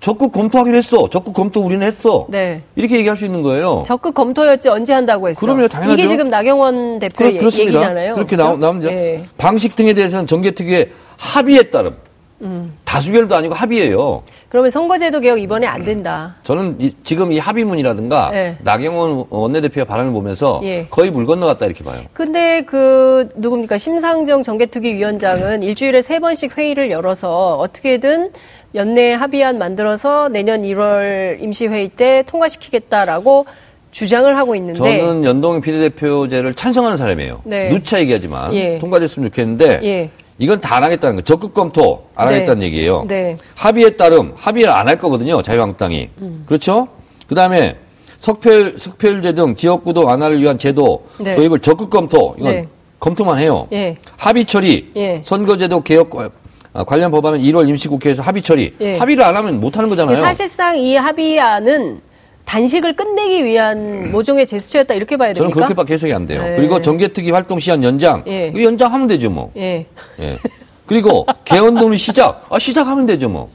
적극 0.00 0.30
검토하기로 0.30 0.76
했어. 0.76 1.08
적극 1.10 1.32
검토 1.32 1.60
우리는 1.60 1.84
했어. 1.84 2.26
네. 2.28 2.62
이렇게 2.76 2.96
얘기할 2.96 3.16
수 3.16 3.24
있는 3.24 3.42
거예요. 3.42 3.82
적극 3.84 4.14
검토였지 4.14 4.68
언제 4.68 4.92
한다고 4.92 5.28
했어. 5.28 5.40
그럼요, 5.40 5.66
당연하죠. 5.66 6.00
이게 6.00 6.08
지금 6.08 6.30
나경원 6.30 7.00
대표의 7.00 7.38
그렇, 7.38 7.50
습니다 7.50 7.72
얘기잖아요. 7.72 8.14
그렇게 8.14 8.36
그렇죠? 8.36 8.50
나오, 8.50 8.56
나옵니다. 8.56 8.92
예. 8.92 9.24
방식 9.36 9.74
등에 9.74 9.94
대해서는 9.94 10.28
정개특위의 10.28 10.90
합의에 11.16 11.62
따름. 11.70 11.96
음. 12.42 12.76
다수결도 12.84 13.34
아니고 13.34 13.54
합의예요. 13.54 14.22
그러면 14.52 14.70
선거제도 14.70 15.20
개혁 15.20 15.40
이번에 15.40 15.66
안 15.66 15.82
된다. 15.82 16.34
저는 16.42 16.76
이- 16.78 16.92
지금 17.02 17.32
이 17.32 17.38
합의문이라든가 17.38 18.30
예. 18.34 18.56
나경원 18.62 19.24
원내대표의 19.30 19.86
발언을 19.86 20.12
보면서 20.12 20.60
예. 20.62 20.86
거의 20.90 21.10
물 21.10 21.24
건너갔다 21.24 21.64
이렇게 21.64 21.82
봐요. 21.82 22.02
근데 22.12 22.60
그 22.66 23.30
누굽니까 23.34 23.78
심상정 23.78 24.42
정개특위 24.42 24.92
위원장은 24.92 25.62
일주일에 25.62 26.02
세 26.02 26.18
번씩 26.18 26.58
회의를 26.58 26.90
열어서 26.90 27.56
어떻게든 27.56 28.32
연내 28.74 29.14
합의안 29.14 29.56
만들어서 29.56 30.28
내년 30.28 30.60
1월 30.64 31.42
임시회의 31.42 31.88
때 31.88 32.22
통과시키겠다라고 32.26 33.46
주장을 33.90 34.36
하고 34.36 34.54
있는데 34.54 34.98
저는 34.98 35.24
연동형 35.24 35.62
비례대표제를 35.62 36.52
찬성하는 36.52 36.98
사람이에요. 36.98 37.40
네. 37.44 37.70
누차 37.70 37.98
얘기하지만 38.00 38.52
예. 38.52 38.76
통과됐으면 38.76 39.30
좋겠는데 39.30 39.80
예. 39.82 40.10
이건 40.42 40.60
다 40.60 40.72
안 40.76 40.82
하겠다는 40.82 41.16
거. 41.16 41.22
적극 41.22 41.54
검토 41.54 42.06
안 42.16 42.26
네. 42.28 42.34
하겠다는 42.34 42.62
얘기예요. 42.64 43.04
네. 43.06 43.36
합의에 43.54 43.90
따름 43.90 44.32
합의를 44.36 44.72
안 44.72 44.88
할 44.88 44.98
거거든요. 44.98 45.40
자유한국당이. 45.40 46.08
음. 46.20 46.42
그렇죠? 46.46 46.88
그다음에 47.28 47.76
석패율 48.18 48.74
석패율제 48.78 49.32
등 49.34 49.54
지역구도 49.54 50.04
완화를 50.04 50.40
위한 50.42 50.58
제도 50.58 51.04
네. 51.18 51.36
도입을 51.36 51.60
적극 51.60 51.90
검토. 51.90 52.34
이건 52.38 52.52
네. 52.52 52.68
검토만 52.98 53.38
해요. 53.38 53.68
예. 53.72 53.96
합의 54.16 54.44
처리. 54.44 54.90
예. 54.96 55.20
선거제도 55.24 55.80
개혁 55.82 56.10
과- 56.10 56.30
아, 56.72 56.82
관련 56.84 57.10
법안은 57.12 57.38
1월 57.40 57.68
임시국회에서 57.68 58.22
합의 58.22 58.42
처리. 58.42 58.74
예. 58.80 58.96
합의를 58.98 59.22
안 59.24 59.36
하면 59.36 59.60
못 59.60 59.76
하는 59.76 59.88
거잖아요. 59.88 60.22
사실상 60.22 60.76
이 60.76 60.96
합의안은 60.96 62.00
단식을 62.44 62.96
끝내기 62.96 63.44
위한 63.44 64.10
모종의 64.12 64.46
제스처였다 64.46 64.94
이렇게 64.94 65.16
봐야 65.16 65.32
저는 65.32 65.50
됩니까? 65.50 65.66
그렇게밖에 65.66 65.94
해석이 65.94 66.12
안 66.12 66.26
돼요. 66.26 66.42
네. 66.42 66.56
그리고 66.56 66.80
정개특위 66.82 67.30
활동 67.30 67.58
시한 67.58 67.82
연장. 67.82 68.22
예. 68.26 68.52
연장하면 68.54 69.06
되죠, 69.06 69.30
뭐. 69.30 69.50
예. 69.56 69.86
예. 70.20 70.38
그리고 70.86 71.26
개헌동의 71.44 71.98
시작. 71.98 72.44
아, 72.50 72.58
시작하면 72.58 73.06
되죠, 73.06 73.28
뭐. 73.28 73.48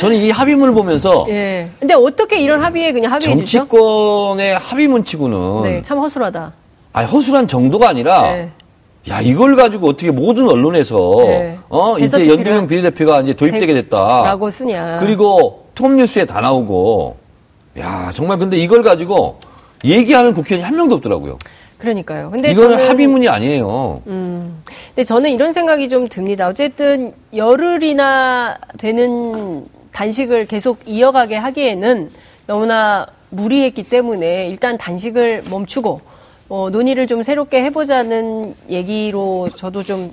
저는 0.00 0.16
이 0.16 0.30
합의문을 0.30 0.74
보면서 0.74 1.26
예. 1.28 1.68
근데 1.78 1.94
어떻게 1.94 2.40
이런 2.40 2.62
합의에 2.62 2.92
그냥 2.92 3.12
합의해 3.12 3.36
주죠? 3.36 3.58
정치권의 3.58 4.58
합의문치고는 4.58 5.62
네, 5.64 5.82
참 5.82 5.98
허술하다. 5.98 6.52
아니, 6.92 7.06
허술한 7.08 7.46
정도가 7.46 7.88
아니라 7.90 8.22
네. 8.32 8.50
야 9.10 9.20
이걸 9.20 9.54
가지고 9.54 9.88
어떻게 9.88 10.10
모든 10.10 10.48
언론에서 10.48 11.14
네. 11.26 11.58
어 11.68 11.98
이제 11.98 12.26
연동형 12.26 12.66
비례대표가 12.66 13.20
이제 13.20 13.34
도입되게 13.34 13.74
됐다. 13.74 14.22
라고 14.24 14.50
쓰냐. 14.50 14.98
그리고 15.00 15.66
톱뉴스에 15.74 16.24
다 16.24 16.40
나오고 16.40 17.16
야 17.78 18.10
정말 18.14 18.38
근데 18.38 18.56
이걸 18.56 18.82
가지고 18.82 19.38
얘기하는 19.84 20.32
국회의원이 20.32 20.64
한 20.64 20.76
명도 20.76 20.96
없더라고요. 20.96 21.38
그러니까요. 21.78 22.30
근데 22.30 22.50
이거는 22.52 22.76
저는- 22.78 22.88
합의문이 22.88 23.28
아니에요. 23.28 24.00
음. 24.06 24.62
근데 24.88 25.04
저는 25.04 25.30
이런 25.30 25.52
생각이 25.52 25.88
좀 25.88 26.08
듭니다. 26.08 26.48
어쨌든 26.48 27.12
열흘이나 27.34 28.56
되는 28.78 29.66
단식을 29.92 30.46
계속 30.46 30.78
이어가게 30.86 31.36
하기에는 31.36 32.10
너무나 32.46 33.06
무리했기 33.30 33.82
때문에 33.82 34.48
일단 34.48 34.78
단식을 34.78 35.44
멈추고 35.50 36.00
어, 36.48 36.70
논의를 36.70 37.06
좀 37.08 37.22
새롭게 37.22 37.62
해보자는 37.64 38.54
얘기로 38.70 39.50
저도 39.56 39.82
좀 39.82 40.12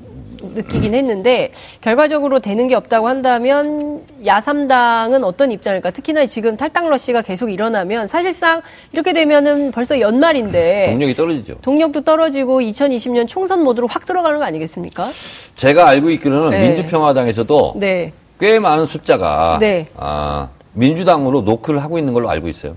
느끼긴 0.53 0.93
했는데 0.93 1.51
결과적으로 1.81 2.39
되는 2.39 2.67
게 2.67 2.75
없다고 2.75 3.07
한다면 3.07 4.01
야삼당은 4.25 5.23
어떤 5.23 5.51
입장일까? 5.51 5.91
특히나 5.91 6.25
지금 6.25 6.57
탈당 6.57 6.89
러시가 6.89 7.21
계속 7.21 7.49
일어나면 7.49 8.07
사실상 8.07 8.61
이렇게 8.91 9.13
되면은 9.13 9.71
벌써 9.71 9.99
연말인데 9.99 10.87
동력이 10.89 11.15
떨어지죠. 11.15 11.55
동력도 11.61 12.01
떨어지고 12.01 12.59
2020년 12.61 13.27
총선 13.27 13.63
모드로 13.63 13.87
확 13.87 14.05
들어가는 14.05 14.39
거 14.39 14.45
아니겠습니까? 14.45 15.09
제가 15.55 15.87
알고 15.87 16.09
있기로는 16.11 16.51
네. 16.51 16.67
민주평화당에서도 16.67 17.73
네. 17.77 18.13
꽤 18.39 18.59
많은 18.59 18.85
숫자가 18.85 19.57
네. 19.59 19.87
아, 19.95 20.49
민주당으로 20.73 21.41
노크를 21.41 21.81
하고 21.81 21.97
있는 21.97 22.13
걸로 22.13 22.29
알고 22.29 22.47
있어요. 22.47 22.75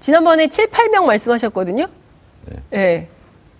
지난번에 0.00 0.48
7, 0.48 0.70
8명 0.70 1.04
말씀하셨거든요. 1.04 1.88
네. 2.70 3.08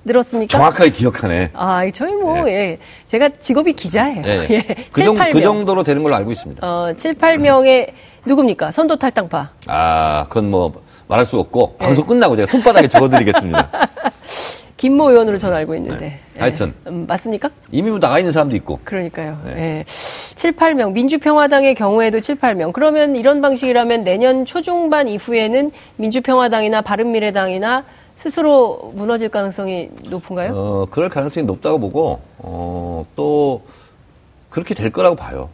늘었습니까? 0.07 0.57
정확하게 0.57 0.91
기억하네. 0.91 1.51
아, 1.53 1.83
저희 1.93 2.13
뭐, 2.15 2.49
예. 2.49 2.79
제가 3.07 3.29
직업이 3.41 3.73
기자예요. 3.75 4.23
네. 4.23 4.47
예. 4.51 4.63
그, 4.93 5.01
7, 5.01 5.05
정도, 5.05 5.21
8명. 5.21 5.33
그 5.33 5.41
정도로 5.43 5.83
되는 5.83 6.03
걸로 6.03 6.15
알고 6.15 6.33
있습니다. 6.33 6.67
어, 6.67 6.93
7, 6.97 7.15
8명의 7.15 7.91
누굽니까? 8.25 8.73
선도 8.73 8.97
탈당파. 8.97 9.51
아, 9.67 10.27
그건 10.29 10.51
뭐 10.51 10.73
말할 11.09 11.25
수 11.25 11.39
없고 11.39 11.77
네. 11.79 11.87
방송 11.87 12.07
끝나고 12.07 12.37
제가 12.37 12.47
손바닥에 12.51 12.89
적어드리겠습니다. 12.89 13.71
김모 14.77 15.11
의원으로 15.11 15.39
저는 15.39 15.57
알고 15.57 15.75
있는데. 15.77 16.07
네. 16.07 16.21
예. 16.37 16.41
하여튼. 16.41 16.75
음, 16.87 17.07
맞습니까? 17.09 17.51
이미 17.73 17.89
뭐 17.91 17.99
나가 17.99 18.19
있는 18.19 18.31
사람도 18.33 18.55
있고. 18.57 18.79
그러니까요. 18.85 19.39
네. 19.47 19.53
예. 19.57 19.85
7, 19.87 20.53
8명. 20.53 20.93
민주평화당의 20.93 21.75
경우에도 21.75 22.21
7, 22.21 22.37
8명. 22.37 22.73
그러면 22.73 23.17
이런 23.17 23.41
방식이라면 23.41 24.05
내년 24.05 24.45
초중반 24.45 25.09
이후에는 25.09 25.71
민주평화당이나 25.97 26.83
바른미래당이나 26.83 27.85
스스로 28.17 28.93
무너질 28.95 29.29
가능성이 29.29 29.91
높은가요? 30.05 30.53
어, 30.55 30.87
그럴 30.91 31.09
가능성이 31.09 31.47
높다고 31.47 31.79
보고, 31.79 32.21
어, 32.39 33.05
또, 33.15 33.63
그렇게 34.51 34.75
될 34.75 34.91
거라고 34.91 35.15
봐요. 35.17 35.51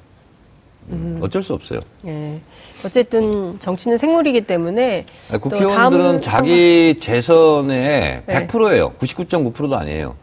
음, 0.91 1.19
어쩔 1.23 1.43
수 1.43 1.55
없어요. 1.55 1.81
예. 2.07 2.41
어쨌든 2.85 3.59
정치는 3.61 3.99
생물이기 3.99 4.43
때문에 4.43 5.07
아니, 5.31 5.41
또 5.41 5.49
국회의원들은 5.49 6.21
자기 6.21 6.99
재선의 6.99 8.23
네. 8.27 8.47
100%예요. 8.47 8.93
99.9%도 8.99 9.77
아니에요. 9.77 10.15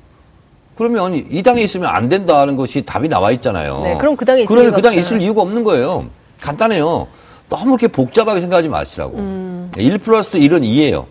그러면 0.75 1.13
이 1.15 1.43
당에 1.43 1.61
있으면 1.61 1.89
안 1.89 2.07
된다는 2.09 2.55
것이 2.55 2.81
답이 2.81 3.07
나와 3.09 3.31
있잖아요. 3.31 3.81
네, 3.83 3.97
그럼 3.97 4.15
그 4.15 4.25
당에 4.25 4.41
있을 4.41 4.47
그러면 4.47 4.65
이유가 4.67 4.75
그 4.77 4.81
당에. 4.81 4.97
있을 4.97 5.21
이유가 5.21 5.41
없는 5.41 5.63
거예요. 5.63 6.05
간단해요. 6.41 7.07
너무 7.49 7.69
이렇게 7.71 7.87
복잡하게 7.87 8.39
생각하지 8.41 8.67
마시라고. 8.69 9.17
음. 9.17 9.71
1 9.77 9.97
플러스 9.97 10.37
1은 10.37 10.61
2예요. 10.63 11.05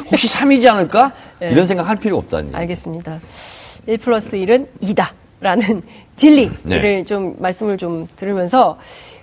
혹시 0.00 0.26
3이지 0.28 0.68
않을까? 0.70 1.12
네. 1.40 1.50
이런 1.50 1.66
생각 1.66 1.88
할 1.88 1.96
필요 1.96 2.16
얘기. 2.16 2.54
알겠습니다. 2.54 3.20
1 3.86 3.98
플러스 3.98 4.36
1은 4.36 4.66
2다. 4.82 5.08
라는 5.40 5.82
진리를 6.14 6.52
네. 6.62 7.04
좀 7.04 7.34
말씀을 7.40 7.76
좀 7.76 8.06
들으면서 8.14 8.78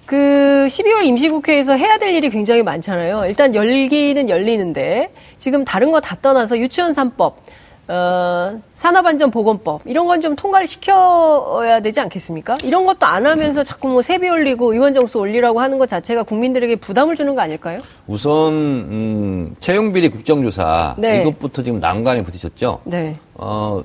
그 0.05 0.67
12월 0.69 1.05
임시국회에서 1.05 1.77
해야 1.77 1.97
될 1.97 2.13
일이 2.13 2.29
굉장히 2.29 2.61
많잖아요. 2.61 3.23
일단 3.27 3.55
열기는 3.55 4.27
열리는데 4.27 5.13
지금 5.38 5.63
다른 5.63 5.91
거 5.91 6.01
다 6.01 6.17
떠나서 6.21 6.57
유치원 6.57 6.91
3법, 6.93 7.35
어, 7.91 8.62
산업안전보건법 8.75 9.81
이런 9.86 10.05
건 10.05 10.19
좀 10.19 10.36
통과를 10.36 10.67
시켜야 10.67 11.79
되지 11.79 12.00
않겠습니까? 12.01 12.58
이런 12.63 12.86
것도 12.86 13.05
안 13.05 13.25
하면서 13.25 13.63
자꾸 13.63 13.88
뭐 13.88 14.01
세비 14.01 14.27
올리고 14.29 14.74
의원 14.74 14.93
정수 14.93 15.17
올리라고 15.17 15.62
하는 15.62 15.79
것 15.79 15.88
자체가 15.88 16.24
국민들에게 16.24 16.75
부담을 16.75 17.15
주는 17.15 17.34
거 17.36 17.41
아닐까요? 17.41 17.79
우선 18.05 18.51
음, 18.53 19.55
채용 19.62 19.93
비리 19.93 20.10
국정조사 20.10 20.96
네. 20.98 21.22
이것부터 21.22 21.63
지금 21.63 21.79
난관에 21.79 22.22
부딪혔죠. 22.24 22.81
네. 22.84 23.17
어, 23.36 23.81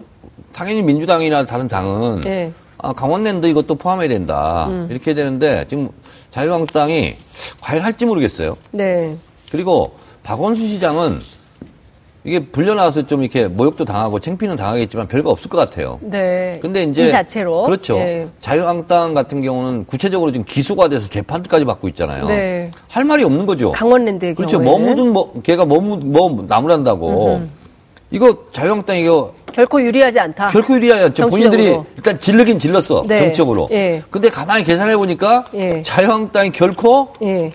당연히 0.53 0.83
민주당이나 0.83 1.45
다른 1.47 1.69
당은 1.69 2.23
네. 2.23 2.53
아, 2.79 2.93
강원랜드 2.93 3.47
이것도 3.47 3.77
포함해야 3.77 4.09
된다. 4.09 4.67
음. 4.69 4.89
이렇게 4.91 5.15
되는데 5.15 5.65
지금 5.69 5.89
자유한국당이 6.33 7.15
과연 7.61 7.83
할지 7.85 8.05
모르겠어요. 8.07 8.57
네. 8.73 9.17
그리고 9.53 9.95
박원순 10.25 10.67
시장은 10.67 11.21
이게 12.27 12.41
불려나와서 12.41 13.07
좀 13.07 13.23
이렇게 13.23 13.47
모욕도 13.47 13.85
당하고 13.85 14.19
챙피는 14.19 14.57
당하겠지만 14.57 15.07
별거 15.09 15.31
없을 15.31 15.51
것 15.51 15.59
같아요. 15.59 15.99
네. 16.01 16.59
근데 16.63 16.85
이제 16.85 17.07
이 17.07 17.11
자체로 17.11 17.65
그렇죠. 17.65 17.99
예. 17.99 18.27
자유한국당 18.41 19.13
같은 19.13 19.43
경우는 19.43 19.85
구체적으로 19.85 20.33
지금 20.33 20.45
기소가 20.47 20.89
돼서 20.89 21.07
재판까지 21.09 21.67
받고 21.67 21.87
있잖아요. 21.89 22.27
네. 22.27 22.71
할 22.89 23.05
말이 23.05 23.25
없는 23.25 23.45
거죠. 23.45 23.73
강원랜드의 23.73 24.35
그렇죠. 24.35 24.59
경우에는 24.59 25.13
뭐뭐 25.13 25.43
걔가 25.43 25.67
뭐, 25.67 25.81
묻, 25.81 26.07
뭐 26.07 26.45
나무란다고. 26.49 27.43
이거 28.11 28.39
자유한국당 28.53 28.97
이거 28.97 29.35
결코 29.53 29.83
유리하지 29.83 30.19
않다. 30.19 30.49
결코 30.49 30.75
유리하지 30.75 31.05
않죠. 31.05 31.15
정치적으로. 31.15 31.59
본인들이 31.59 31.85
일단 31.97 32.19
질르긴 32.19 32.59
질렀어. 32.59 33.05
네. 33.07 33.19
정치적으로. 33.19 33.69
예. 33.71 34.03
근데 34.09 34.31
가만히 34.31 34.65
계산해 34.65 34.97
보니까 34.97 35.45
예. 35.55 35.83
자유한국당이 35.83 36.53
결코 36.53 37.13
예. 37.23 37.53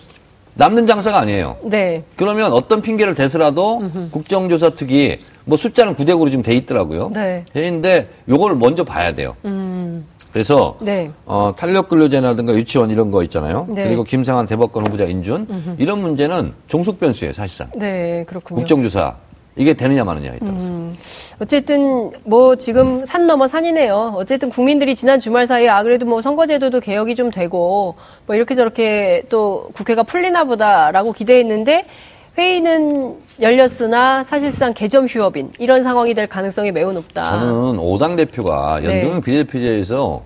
남는 0.60 0.88
장사가 0.88 1.20
아니에요. 1.20 1.56
네. 1.64 2.04
그러면 2.18 2.52
어떤 2.52 2.82
핑계를 2.82 3.16
대서라도 3.16 3.82
국정조사 4.12 4.72
특위 4.72 5.18
뭐 5.46 5.58
숫자는 5.58 5.96
9대 5.96 6.10
9로 6.10 6.30
지금 6.30 6.44
돼 6.44 6.54
있더라고요. 6.54 7.12
네. 7.14 7.46
돼 7.52 7.66
있는데 7.66 8.10
요걸 8.28 8.56
먼저 8.56 8.84
봐야 8.84 9.16
돼요. 9.16 9.36
음. 9.46 10.06
그래서 10.34 10.78
네. 10.82 11.10
어, 11.26 11.54
탄력 11.58 11.88
근로제라든가 11.88 12.54
유치원 12.54 12.92
이런 12.92 13.10
거 13.10 13.24
있잖아요. 13.24 13.68
네. 13.70 13.86
그리고 13.86 14.04
김상한 14.04 14.46
대법관 14.46 14.86
후보자 14.86 15.06
인준 15.06 15.78
이런 15.80 16.02
문제는 16.02 16.54
종속 16.68 17.00
변수예요, 17.00 17.32
사실상. 17.34 17.70
네, 17.76 18.26
그렇군요. 18.28 18.60
국정조사 18.60 19.16
이게 19.60 19.74
되느냐 19.74 20.06
마느냐에 20.06 20.38
따라서. 20.40 20.70
음. 20.70 20.98
어쨌든 21.42 22.12
뭐 22.24 22.56
지금 22.56 23.06
산 23.06 23.28
넘어 23.28 23.50
산이네요. 23.50 24.14
어쨌든 24.16 24.50
국민들이 24.50 24.96
지난 24.96 25.20
주말 25.20 25.48
사이에 25.48 25.68
아 25.68 25.84
그래도 25.84 26.06
뭐 26.06 26.22
선거제도도 26.22 26.80
개혁이 26.80 27.16
좀 27.16 27.30
되고 27.30 27.96
뭐 28.26 28.36
이렇게 28.38 28.56
저렇게 28.56 29.24
또 29.28 29.70
국회가 29.74 30.04
풀리나 30.04 30.46
보다라고 30.46 31.12
기대했는데 31.12 31.86
회의는 32.38 33.18
열렸으나 33.42 34.24
사실상 34.24 34.74
개점 34.74 35.08
휴업인 35.08 35.52
이런 35.60 35.84
상황이 35.84 36.14
될 36.14 36.28
가능성이 36.28 36.72
매우 36.72 36.94
높다. 36.94 37.40
저는 37.40 37.80
오당 37.80 38.16
대표가 38.16 38.80
네. 38.80 39.02
연동형 39.02 39.22
비례대표제에서 39.22 40.22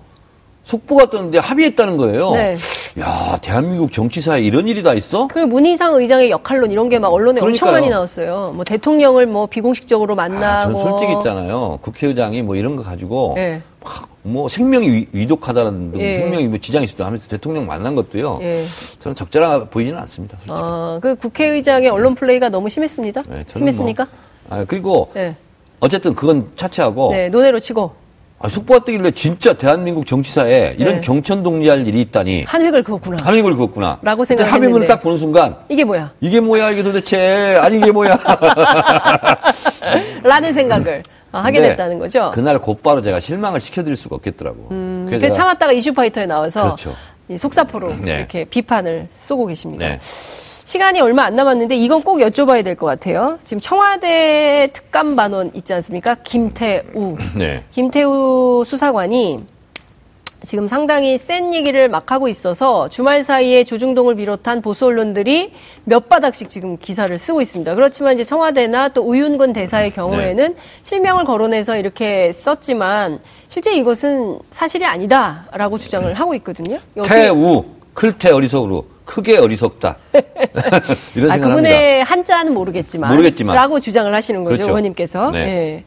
속보가 0.64 1.10
떴는데 1.10 1.38
합의했다는 1.38 1.96
거예요. 1.98 2.30
네. 2.32 2.56
야, 2.98 3.36
대한민국 3.42 3.92
정치사에 3.92 4.40
이런 4.40 4.66
일이 4.66 4.82
다 4.82 4.94
있어? 4.94 5.28
그리고 5.28 5.48
문희상 5.48 5.94
의장의 5.94 6.30
역할론 6.30 6.70
이런 6.70 6.88
게 6.88 6.98
막 6.98 7.12
언론에 7.12 7.40
엄청 7.40 7.68
그러니까요. 7.68 7.72
많이 7.72 7.88
나왔어요. 7.90 8.52
뭐 8.54 8.64
대통령을 8.64 9.26
뭐 9.26 9.46
비공식적으로 9.46 10.14
만나고. 10.14 10.44
아, 10.44 10.82
전 10.82 10.82
솔직히 10.82 11.12
있잖아요. 11.18 11.78
국회의장이 11.82 12.42
뭐 12.42 12.56
이런 12.56 12.76
거 12.76 12.82
가지고 12.82 13.34
예. 13.36 13.60
막뭐 14.24 14.48
생명이 14.48 14.88
위, 14.90 15.06
위독하다는 15.12 15.92
등 15.92 16.00
예. 16.00 16.14
생명이 16.14 16.46
뭐 16.48 16.58
지장이 16.58 16.86
있다 16.86 17.04
하면서 17.04 17.28
대통령 17.28 17.66
만난 17.66 17.94
것도요. 17.94 18.38
예. 18.42 18.64
저는 19.00 19.14
적절하 19.14 19.64
보이지는 19.66 19.98
않습니다. 20.00 20.38
솔직히. 20.38 20.58
어, 20.58 20.98
그 21.02 21.14
국회의장의 21.16 21.90
언론 21.90 22.14
플레이가 22.14 22.48
너무 22.48 22.70
심했습니다. 22.70 23.20
네, 23.22 23.28
저는 23.28 23.44
심했습니까? 23.48 24.06
뭐, 24.48 24.58
아, 24.60 24.64
그리고 24.66 25.10
네. 25.12 25.36
어쨌든 25.80 26.14
그건 26.14 26.48
차치하고 26.56 27.10
네, 27.10 27.28
논외로 27.28 27.60
치고 27.60 27.90
아, 28.44 28.48
속보가 28.50 28.80
뜨길래 28.84 29.10
진짜 29.12 29.54
대한민국 29.54 30.04
정치사에 30.04 30.74
이런 30.78 30.96
네. 30.96 31.00
경천동리할 31.00 31.88
일이 31.88 32.02
있다니 32.02 32.44
한 32.46 32.60
획을 32.60 32.82
그었구나. 32.82 33.16
한입을 33.22 33.56
그었구나. 33.56 33.98
라고 34.02 34.22
생각했는데. 34.22 34.66
한입을 34.66 34.86
딱 34.86 35.00
보는 35.00 35.16
순간 35.16 35.56
이게 35.70 35.82
뭐야? 35.82 36.12
이게 36.20 36.40
뭐야 36.40 36.70
이게 36.72 36.82
도대체 36.82 37.58
아니 37.62 37.78
이게 37.78 37.90
뭐야 37.90 38.18
라는 40.22 40.52
생각을 40.52 41.02
어, 41.32 41.38
하게 41.38 41.58
근데 41.60 41.70
됐다는 41.70 41.98
거죠. 41.98 42.32
그날 42.34 42.58
곧바로 42.58 43.00
제가 43.00 43.18
실망을 43.18 43.62
시켜드릴 43.62 43.96
수가 43.96 44.16
없겠더라고. 44.16 44.68
음, 44.72 45.06
그래서 45.08 45.26
그 45.26 45.32
제가- 45.32 45.36
참았다가 45.36 45.72
이슈파이터에 45.72 46.26
나와서 46.26 46.64
그렇죠. 46.64 46.94
이 47.30 47.38
속사포로 47.38 47.94
네. 48.02 48.18
이렇게 48.18 48.44
비판을 48.44 49.08
쏘고 49.22 49.46
계십니다. 49.46 49.86
네. 49.88 49.98
시간이 50.64 51.00
얼마 51.00 51.24
안 51.24 51.34
남았는데 51.34 51.76
이건 51.76 52.02
꼭 52.02 52.18
여쭤봐야 52.18 52.64
될 52.64 52.74
것 52.76 52.86
같아요. 52.86 53.38
지금 53.44 53.60
청와대 53.60 54.70
특감 54.72 55.14
반원 55.14 55.50
있지 55.54 55.72
않습니까? 55.74 56.14
김태우. 56.16 57.16
네. 57.36 57.64
김태우 57.70 58.64
수사관이 58.66 59.38
지금 60.42 60.68
상당히 60.68 61.16
센 61.16 61.54
얘기를 61.54 61.88
막 61.88 62.10
하고 62.12 62.28
있어서 62.28 62.88
주말 62.90 63.24
사이에 63.24 63.64
조중동을 63.64 64.16
비롯한 64.16 64.60
보수 64.60 64.86
언론들이 64.86 65.52
몇 65.84 66.08
바닥씩 66.10 66.50
지금 66.50 66.76
기사를 66.76 67.16
쓰고 67.18 67.40
있습니다. 67.40 67.74
그렇지만 67.74 68.14
이제 68.14 68.24
청와대나 68.24 68.88
또 68.90 69.02
우윤근 69.02 69.54
대사의 69.54 69.92
경우에는 69.92 70.54
네. 70.54 70.60
실명을 70.82 71.24
거론해서 71.24 71.78
이렇게 71.78 72.30
썼지만 72.32 73.20
실제 73.48 73.74
이것은 73.74 74.38
사실이 74.50 74.84
아니다라고 74.84 75.78
주장을 75.78 76.12
하고 76.12 76.34
있거든요. 76.34 76.78
태우 77.04 77.64
클테 77.94 78.30
어리석으로 78.32 78.93
크게 79.04 79.38
어리석다. 79.38 79.96
이런 81.14 81.30
아, 81.30 81.34
생각을 81.34 81.42
합니다. 81.42 81.48
그분의 81.48 82.04
한자는 82.04 82.54
모르겠지만, 82.54 83.10
모르겠지만. 83.12 83.54
라고 83.56 83.80
주장을 83.80 84.12
하시는 84.14 84.42
거죠, 84.44 84.54
그렇죠. 84.54 84.70
의원님께서. 84.70 85.30
네. 85.30 85.38
예. 85.38 85.84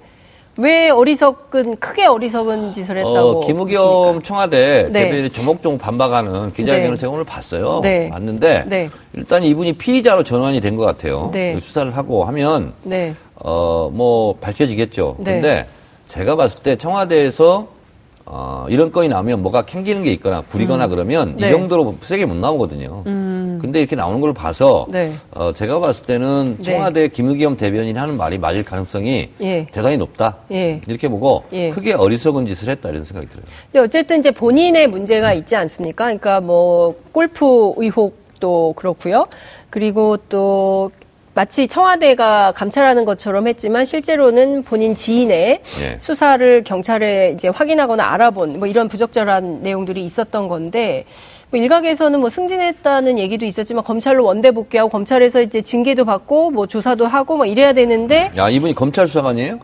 왜 0.59 0.89
어리석은 0.89 1.75
크게 1.75 2.05
어리석은 2.07 2.73
짓을 2.73 2.97
했다고 2.97 3.13
어, 3.29 3.39
김우겸 3.45 4.23
청와대 4.23 4.87
네. 4.91 5.03
대변인이 5.03 5.29
조목조목 5.29 5.79
반박하는 5.79 6.51
기자회견을 6.51 6.95
네. 6.95 6.99
제가 6.99 7.13
오늘 7.13 7.25
봤어요. 7.25 7.79
네. 7.83 8.09
봤는데 8.09 8.63
네. 8.65 8.89
일단 9.13 9.43
이분이 9.43 9.73
피의자로 9.73 10.23
전환이 10.23 10.59
된 10.59 10.75
것 10.75 10.83
같아요. 10.83 11.29
네. 11.31 11.59
수사를 11.59 11.95
하고 11.95 12.25
하면 12.25 12.73
네. 12.81 13.13
어, 13.35 13.91
뭐 13.93 14.35
밝혀지겠죠. 14.41 15.17
네. 15.19 15.33
근데 15.33 15.67
제가 16.07 16.35
봤을 16.35 16.63
때 16.63 16.75
청와대에서 16.75 17.67
어, 18.29 18.65
이런 18.69 18.91
건이 18.91 19.07
나오면 19.07 19.41
뭐가 19.41 19.61
캥기는 19.61 20.03
게 20.03 20.11
있거나 20.13 20.41
부리거나 20.41 20.87
그러면 20.87 21.35
네. 21.37 21.45
음. 21.45 21.47
이 21.47 21.51
정도로 21.51 21.95
세게 22.01 22.25
못 22.25 22.35
나오거든요. 22.35 23.03
근데 23.03 23.79
이렇게 23.79 23.95
나오는 23.95 24.19
걸 24.19 24.33
봐서 24.33 24.85
네. 24.89 25.13
어, 25.31 25.53
제가 25.53 25.79
봤을 25.79 26.05
때는 26.05 26.57
네. 26.57 26.63
청와대 26.63 27.07
김의겸 27.07 27.55
대변인 27.55 27.97
하는 27.97 28.17
말이 28.17 28.37
맞을 28.37 28.63
가능성이 28.63 29.29
예. 29.39 29.67
대단히 29.71 29.95
높다. 29.95 30.35
예. 30.51 30.81
이렇게 30.87 31.07
보고 31.07 31.43
예. 31.53 31.69
크게 31.69 31.93
어리석은 31.93 32.47
짓을 32.47 32.69
했다 32.69 32.89
이런 32.89 33.05
생각이 33.05 33.29
들어요. 33.29 33.45
근데 33.71 33.79
어쨌든 33.79 34.19
이제 34.19 34.31
본인의 34.31 34.87
문제가 34.87 35.31
있지 35.31 35.55
않습니까? 35.55 36.05
그러니까 36.05 36.41
뭐 36.41 36.95
골프 37.13 37.73
의혹도 37.77 38.73
그렇고요. 38.75 39.27
그리고 39.69 40.17
또 40.29 40.91
마치 41.37 41.67
청와대가 41.67 42.51
감찰하는 42.53 43.05
것처럼 43.05 43.47
했지만 43.47 43.85
실제로는 43.85 44.63
본인 44.63 44.95
지인의 44.95 45.61
예. 45.81 45.99
수사를 45.99 46.63
경찰에 46.63 47.33
이제 47.35 47.47
확인하거나 47.47 48.03
알아본 48.03 48.57
뭐 48.57 48.67
이런 48.67 48.87
부적절한 48.87 49.61
내용들이 49.61 50.03
있었던 50.03 50.47
건데 50.47 51.05
뭐 51.51 51.59
일각에서는 51.59 52.19
뭐 52.19 52.31
승진했다는 52.31 53.19
얘기도 53.19 53.45
있었지만 53.45 53.83
검찰로 53.83 54.23
원대 54.23 54.49
복귀하고 54.49 54.89
검찰에서 54.89 55.43
이제 55.43 55.61
징계도 55.61 56.05
받고 56.05 56.49
뭐 56.49 56.65
조사도 56.65 57.05
하고 57.05 57.37
뭐 57.37 57.45
이래야 57.45 57.73
되는데 57.73 58.31
야 58.35 58.49
이분이 58.49 58.73
검찰 58.73 59.05
수사관이에요? 59.05 59.59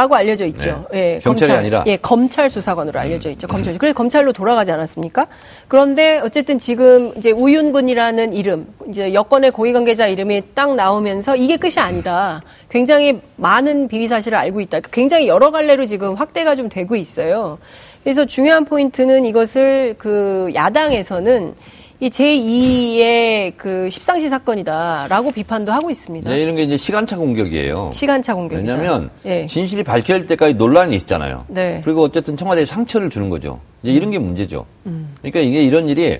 라고 0.00 0.14
알려져 0.14 0.46
있죠. 0.46 0.86
네. 0.90 1.16
예, 1.16 1.18
경찰이 1.18 1.50
검찰, 1.50 1.58
아니라? 1.58 1.80
음. 1.80 1.84
예, 1.86 1.96
검찰 1.98 2.48
수사관으로 2.48 2.98
알려져 2.98 3.28
있죠. 3.30 3.46
검찰. 3.46 3.76
그래서 3.76 3.92
검찰로 3.94 4.32
돌아가지 4.32 4.72
않았습니까? 4.72 5.26
그런데 5.68 6.18
어쨌든 6.24 6.58
지금 6.58 7.12
이제 7.18 7.32
우윤근이라는 7.32 8.32
이름, 8.32 8.66
이제 8.88 9.12
여권의 9.12 9.50
고위 9.50 9.74
관계자 9.74 10.06
이름이 10.06 10.54
딱 10.54 10.74
나오면서 10.74 11.36
이게 11.36 11.58
끝이 11.58 11.74
아니다. 11.76 12.40
굉장히 12.70 13.20
많은 13.36 13.88
비리 13.88 14.08
사실을 14.08 14.38
알고 14.38 14.62
있다. 14.62 14.80
굉장히 14.90 15.28
여러 15.28 15.50
갈래로 15.50 15.84
지금 15.84 16.14
확대가 16.14 16.56
좀 16.56 16.70
되고 16.70 16.96
있어요. 16.96 17.58
그래서 18.02 18.24
중요한 18.24 18.64
포인트는 18.64 19.26
이것을 19.26 19.96
그 19.98 20.50
야당에서는 20.54 21.54
이 22.02 22.08
제2의 22.08 23.52
그 23.58 23.90
십상시 23.90 24.30
사건이다라고 24.30 25.32
비판도 25.32 25.70
하고 25.70 25.90
있습니다. 25.90 26.30
네, 26.30 26.42
이런 26.42 26.56
게 26.56 26.62
이제 26.62 26.78
시간차 26.78 27.18
공격이에요. 27.18 27.90
시간차 27.92 28.34
공격이다. 28.34 28.72
왜냐하면 28.72 29.10
예. 29.26 29.44
진실이 29.46 29.84
밝혀질 29.84 30.24
때까지 30.24 30.54
논란이 30.54 30.96
있잖아요. 30.96 31.44
네. 31.48 31.82
그리고 31.84 32.02
어쨌든 32.04 32.38
청와대에 32.38 32.64
상처를 32.64 33.10
주는 33.10 33.28
거죠. 33.28 33.60
이제 33.82 33.92
이런 33.92 34.08
게 34.10 34.18
문제죠. 34.18 34.64
음. 34.86 35.14
그러니까 35.18 35.40
이게 35.40 35.62
이런 35.62 35.90
일이 35.90 36.18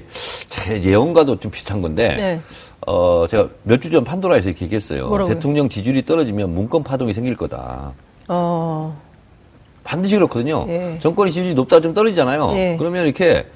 제 0.50 0.82
예언과도 0.82 1.38
좀 1.38 1.50
비슷한 1.50 1.80
건데, 1.80 2.14
네. 2.14 2.40
어, 2.86 3.24
제가 3.30 3.48
몇 3.62 3.80
주 3.80 3.90
전 3.90 4.04
판도라에서 4.04 4.50
이렇게 4.50 4.66
얘기했어요. 4.66 5.08
뭐라고요? 5.08 5.32
대통령 5.34 5.70
지지율이 5.70 6.04
떨어지면 6.04 6.52
문건 6.54 6.82
파동이 6.82 7.14
생길 7.14 7.36
거다. 7.36 7.92
어, 8.28 9.00
반드시 9.82 10.14
그렇거든요. 10.16 10.66
예. 10.68 10.98
정권의 11.00 11.32
지지율이 11.32 11.54
높다 11.54 11.80
좀 11.80 11.94
떨어지잖아요. 11.94 12.52
예. 12.56 12.76
그러면 12.78 13.06
이렇게 13.06 13.46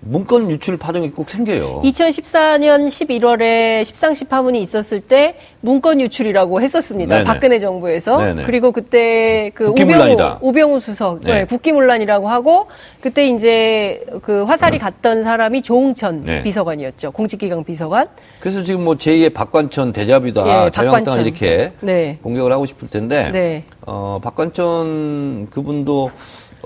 문건 0.00 0.50
유출 0.50 0.76
파동이 0.76 1.10
꼭 1.10 1.28
생겨요. 1.28 1.82
2014년 1.84 2.86
11월에 2.86 3.84
십상시 3.84 4.24
파문이 4.24 4.62
있었을 4.62 5.00
때 5.00 5.36
문건 5.60 6.00
유출이라고 6.00 6.60
했었습니다. 6.62 7.16
네네. 7.16 7.24
박근혜 7.24 7.58
정부에서. 7.58 8.16
네네. 8.18 8.44
그리고 8.44 8.70
그때 8.70 9.50
그 9.54 9.66
국기문란이다. 9.66 10.38
우병우, 10.40 10.48
우병우 10.48 10.80
수석, 10.80 11.20
네. 11.22 11.40
네. 11.40 11.44
국기문란이라고 11.46 12.28
하고 12.28 12.66
그때 13.00 13.28
이제 13.28 14.04
그 14.22 14.44
화살이 14.44 14.78
갔던 14.78 15.24
사람이 15.24 15.62
조홍천 15.62 16.24
네. 16.24 16.42
비서관이었죠. 16.44 17.10
공직기강 17.10 17.64
비서관. 17.64 18.08
그래서 18.40 18.62
지금 18.62 18.84
뭐 18.84 18.94
제2의 18.94 19.34
박관천 19.34 19.92
대자뷰다. 19.92 20.66
예, 20.66 20.70
자유한국당. 20.70 21.20
이렇게 21.20 21.72
네. 21.80 22.18
공격을 22.22 22.52
하고 22.52 22.66
싶을 22.66 22.88
텐데, 22.88 23.30
네. 23.32 23.64
어, 23.82 24.20
박관천 24.22 25.48
그분도 25.50 26.10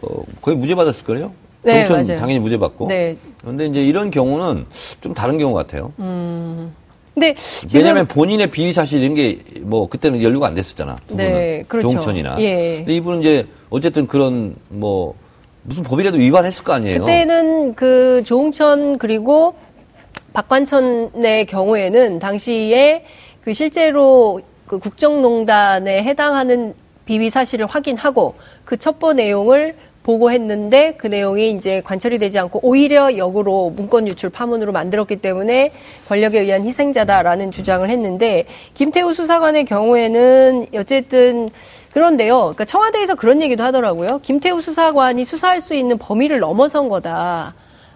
어, 0.03 0.23
거의 0.43 0.57
무죄 0.57 0.75
받았을 0.75 1.07
거예요. 1.07 1.33
네, 1.63 1.85
정천 1.85 2.05
맞아요. 2.07 2.19
당연히 2.21 2.39
무죄 2.41 2.59
받고. 2.59 2.89
네. 2.89 3.17
그런데 3.41 3.67
이제 3.67 3.83
이런 3.85 4.11
경우는 4.11 4.67
좀 5.01 5.15
다른 5.15 5.39
경우 5.39 5.55
같아요. 5.55 5.93
근데 7.15 7.35
지금 7.35 7.81
왜냐하면 7.81 8.07
본인의 8.09 8.51
비위 8.51 8.73
사실 8.73 9.03
이런 9.03 9.15
게 9.15 9.39
뭐 9.63 9.89
그때는 9.89 10.23
연루가 10.23 10.49
안 10.49 10.55
됐었잖아. 10.55 10.99
두 11.07 11.17
분은 11.17 11.31
네, 11.33 11.65
그렇죠. 11.69 11.89
조홍천이나. 11.89 12.37
예. 12.41 12.77
근데 12.79 12.95
이분은 12.95 13.21
이제 13.21 13.45
어쨌든 13.71 14.07
그런 14.07 14.57
뭐 14.69 15.15
무슨 15.63 15.83
법이라도 15.85 16.19
위반했을 16.19 16.65
거 16.65 16.73
아니에요. 16.73 17.01
그때는 17.01 17.75
그 17.75 18.23
조홍천 18.25 18.99
그리고 18.99 19.55
박관천의 20.33 21.47
경우에는 21.47 22.19
당시에 22.19 23.05
그 23.43 23.55
실제로 23.55 24.41
그 24.67 24.79
국정농단에 24.79 26.03
해당하는 26.03 26.75
비위 27.05 27.31
사실을 27.31 27.67
확인하고 27.67 28.35
그 28.65 28.77
첩보 28.77 29.13
내용을 29.13 29.77
보고했는데 30.03 30.95
그 30.99 31.07
내용이 31.07 31.51
이제 31.53 31.81
관철이 31.85 32.19
되지 32.19 32.39
않고 32.39 32.61
오히려 32.63 33.17
역으로 33.17 33.71
문건 33.71 34.09
유출 34.09 34.31
파문으로 34.31 34.73
만들었기 34.73 35.17
때문에 35.17 35.73
권력에 36.09 36.41
의한 36.41 36.65
희생자다라는 36.65 37.53
주장을 37.53 37.89
했는데 37.89 38.47
김태우 38.75 39.15
수사관의 39.15 39.65
경우에는 39.65 40.67
어쨌든 40.75 41.51
그런데요. 41.93 42.39
그러니까 42.41 42.65
청와대에서 42.65 43.15
그런 43.15 43.43
얘기도 43.43 43.63
하더라고요. 43.63 44.21
김태우 44.23 44.61
수사관이 44.61 45.25
수사할 45.25 45.61
수 45.61 45.75
있는 45.75 45.99
범위를 45.99 46.41
넘어선 46.41 46.89
거다. 46.89 47.55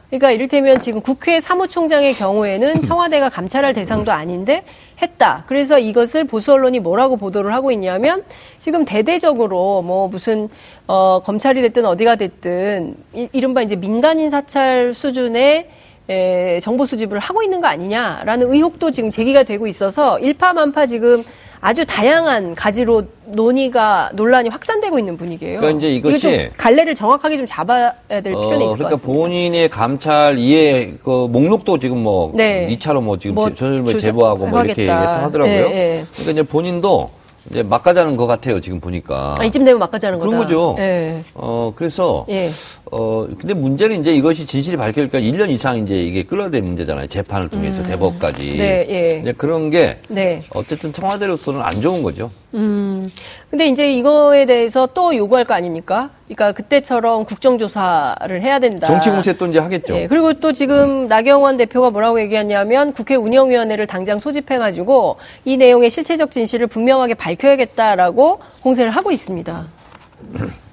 그러니까 0.09 0.31
이를테면 0.31 0.79
지금 0.79 1.01
국회 1.01 1.41
사무총장의 1.41 2.15
경우에는 2.15 2.83
청와대가 2.85 3.29
감찰할 3.29 3.75
대상도 3.75 4.13
아닌데 4.13 4.63
했다. 5.03 5.45
그래서 5.47 5.79
이것을 5.79 6.25
보수 6.25 6.53
언론이 6.53 6.81
뭐라고 6.81 7.17
보도를 7.17 7.53
하고 7.53 7.73
있냐면 7.73 8.25
지금 8.59 8.85
대대적으로 8.85 9.83
뭐 9.83 10.09
무슨 10.09 10.49
어 10.87 11.21
검찰이 11.25 11.61
됐든 11.63 11.85
어디가 11.85 12.17
됐든 12.17 12.95
이, 13.15 13.29
이른바 13.33 13.63
이제 13.63 13.75
민간인 13.75 14.31
사찰 14.31 14.95
수준의 14.95 15.69
에, 16.09 16.61
정보 16.61 16.87
수집을 16.87 17.19
하고 17.19 17.43
있는 17.43 17.61
거 17.61 17.67
아니냐라는 17.67 18.53
의혹도 18.53 18.93
지금 18.93 19.11
제기가 19.11 19.43
되고 19.43 19.67
있어서 19.67 20.21
일파만파 20.21 20.87
지금 20.87 21.25
아주 21.61 21.85
다양한 21.87 22.55
가지로 22.55 23.05
논의가 23.27 24.11
논란이 24.15 24.49
확산되고 24.49 24.99
있는 24.99 25.17
분위기예요. 25.17 25.61
그러니까 25.61 25.79
이제 25.79 25.95
이것이 25.95 26.19
좀 26.21 26.33
갈래를 26.57 26.95
정확하게 26.95 27.37
좀 27.39 27.47
잡아야 27.47 27.93
될 28.09 28.23
필요는 28.23 28.37
어, 28.37 28.55
있을 28.55 28.59
것 28.69 28.75
그러니까 28.77 28.89
같습니다. 28.91 29.07
본인의 29.07 29.69
감찰 29.69 30.39
이해 30.39 30.93
그 31.03 31.27
목록도 31.31 31.79
지금 31.79 31.99
뭐 32.03 32.33
네. 32.35 32.69
2차로 32.71 33.03
뭐 33.03 33.19
지금 33.19 33.35
뭐 33.35 33.49
제- 33.51 33.55
조사- 33.55 33.99
제보하고 33.99 34.47
뭐 34.47 34.63
이렇게. 34.63 34.89
하더라고요. 34.89 35.55
예, 35.55 35.99
예. 35.99 36.05
그러니까 36.13 36.33
이제 36.33 36.43
본인도 36.43 37.11
이제 37.51 37.63
막가자는 37.63 38.17
것 38.17 38.27
같아요. 38.27 38.61
지금 38.61 38.81
보니까. 38.81 39.37
아, 39.39 39.45
이쯤 39.45 39.65
되면 39.65 39.79
막가자는 39.79 40.19
거다. 40.19 40.29
그런 40.29 40.43
거죠. 40.43 40.75
예. 40.81 41.21
어, 41.35 41.73
그래서, 41.77 42.27
예. 42.29 42.51
어, 42.93 43.27
근데 43.39 43.53
문제는 43.53 44.01
이제 44.01 44.15
이것이 44.15 44.47
진실이 44.47 44.77
밝혀질까 44.77 45.19
1년 45.19 45.51
이상 45.51 45.79
이제 45.79 46.01
이게 46.05 46.23
끌어야 46.23 46.49
문제잖아요. 46.49 47.09
재판을 47.09 47.49
통해서 47.49 47.83
대법까지. 47.83 48.53
음. 48.53 48.59
네, 48.59 48.87
예. 48.89 49.21
이제 49.21 49.33
그런 49.33 49.71
게 49.71 49.99
네. 50.09 50.41
어쨌든 50.51 50.93
청와대로서는 50.93 51.61
안 51.63 51.81
좋은 51.81 52.03
거죠. 52.05 52.31
음. 52.55 53.11
근데 53.51 53.67
이제 53.67 53.93
이거에 53.93 54.47
대해서 54.47 54.89
또 54.95 55.17
요구할 55.17 55.45
거 55.45 55.55
아닙니까? 55.55 56.11
그러니까 56.27 56.53
그때처럼 56.53 57.25
국정조사를 57.25 58.41
해야 58.41 58.59
된다. 58.61 58.87
정치 58.87 59.11
공세 59.11 59.33
또 59.33 59.47
이제 59.47 59.59
하겠죠. 59.59 59.95
예, 59.97 60.07
그리고 60.07 60.35
또 60.35 60.53
지금 60.53 61.09
나경원 61.09 61.57
대표가 61.57 61.91
뭐라고 61.91 62.21
얘기했냐면 62.21 62.93
국회 62.93 63.17
운영위원회를 63.17 63.87
당장 63.87 64.21
소집해 64.21 64.59
가지고 64.59 65.17
이 65.45 65.57
내용의 65.57 65.91
실체적 65.91 66.31
진실을 66.31 66.69
분명하게 66.69 67.15
밝혀야겠다라고 67.15 68.41
공세를 68.63 68.93
하고 68.93 69.11
있습니다. 69.11 69.76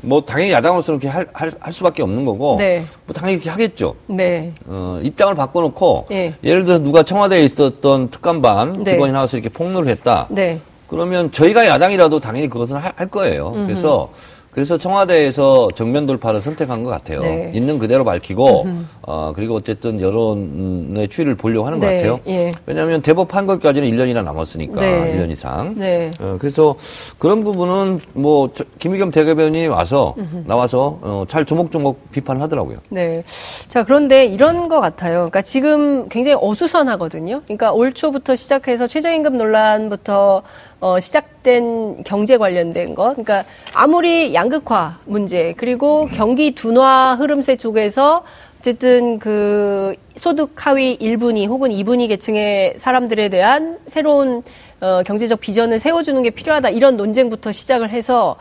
뭐 0.02 0.22
당연히 0.22 0.52
야당으로서는 0.52 1.00
그렇게 1.00 1.16
할, 1.16 1.28
할, 1.34 1.52
할 1.60 1.74
수밖에 1.74 2.04
없는 2.04 2.26
거고. 2.26 2.58
네. 2.58 2.86
뭐 3.06 3.14
당연히 3.14 3.38
그렇게 3.38 3.50
하겠죠. 3.50 3.96
네. 4.08 4.52
어, 4.66 5.00
입장을 5.02 5.34
바꿔놓고 5.36 6.08
예. 6.12 6.34
예를 6.44 6.66
들어서 6.66 6.84
누가 6.84 7.04
청와대에 7.04 7.44
있었던 7.44 8.10
특감반 8.10 8.84
네. 8.84 8.92
직원이 8.92 9.12
나와서 9.12 9.38
이렇게 9.38 9.50
폭로를 9.50 9.90
했다. 9.90 10.28
네. 10.30 10.60
그러면 10.88 11.32
저희가 11.32 11.66
야당이라도 11.68 12.20
당연히 12.20 12.48
그것은 12.50 12.78
할, 12.78 12.92
할 12.96 13.08
거예요. 13.08 13.52
그래서 13.52 14.12
그래서 14.54 14.78
청와대에서 14.78 15.70
정면 15.76 16.06
돌파를 16.06 16.40
선택한 16.42 16.84
것 16.84 16.92
같아요. 16.92 17.22
네. 17.22 17.52
있는 17.56 17.80
그대로 17.80 18.06
밝히고 18.06 18.68
어, 19.02 19.34
그리고 19.36 19.56
어쨌든 19.56 20.00
여론의 20.00 21.08
추이를 21.10 21.36
보려고 21.36 21.66
하는 21.66 21.80
것 21.80 21.88
네, 21.88 21.96
같아요. 21.98 22.20
예. 22.28 22.52
왜냐하면 22.68 23.02
대법 23.02 23.28
판결까지는 23.30 23.90
1년이나 23.90 24.24
남았으니까 24.24 24.80
네. 24.80 25.16
1년 25.18 25.32
이상. 25.32 25.74
네. 25.76 26.12
어, 26.20 26.38
그래서 26.40 26.76
그런 27.18 27.44
부분은 27.44 28.00
뭐 28.14 28.52
저- 28.54 28.64
김의겸 28.80 29.10
대변인이 29.12 29.68
와서 29.68 30.16
나와서 30.46 31.00
어, 31.02 31.24
잘 31.28 31.46
조목조목 31.46 32.12
비판을 32.12 32.42
하더라고요. 32.44 32.78
네. 32.90 33.24
자, 33.68 33.84
그런데 33.84 34.26
이런 34.26 34.70
것 34.70 34.80
같아요. 34.80 35.16
그러니까 35.16 35.42
지금 35.42 36.08
굉장히 36.10 36.38
어수선하거든요. 36.40 37.42
그러니까 37.46 37.72
올 37.74 37.94
초부터 37.94 38.36
시작해서 38.36 38.88
최저임금 38.88 39.38
논란부터 39.38 40.44
어, 40.84 41.00
시작된 41.00 42.04
경제 42.04 42.38
관련된 42.38 42.94
것. 42.94 43.12
그러니까 43.12 43.46
아무리 43.74 44.34
양극화 44.34 45.00
문제, 45.06 45.54
그리고 45.56 46.10
경기 46.14 46.54
둔화 46.54 47.16
흐름세 47.16 47.56
쪽에서 47.56 48.26
어쨌든 48.60 49.18
그 49.18 49.96
소득 50.18 50.52
하위 50.56 50.98
1분위 50.98 51.48
혹은 51.48 51.70
2분위 51.70 52.10
계층의 52.10 52.74
사람들에 52.76 53.30
대한 53.30 53.78
새로운 53.88 54.44
어, 54.82 55.04
경제적 55.06 55.40
비전을 55.40 55.80
세워주는 55.80 56.22
게 56.22 56.32
필요하다 56.32 56.72
이런 56.72 56.98
논쟁부터 56.98 57.54
시작을 57.54 57.90
해서 57.90 58.36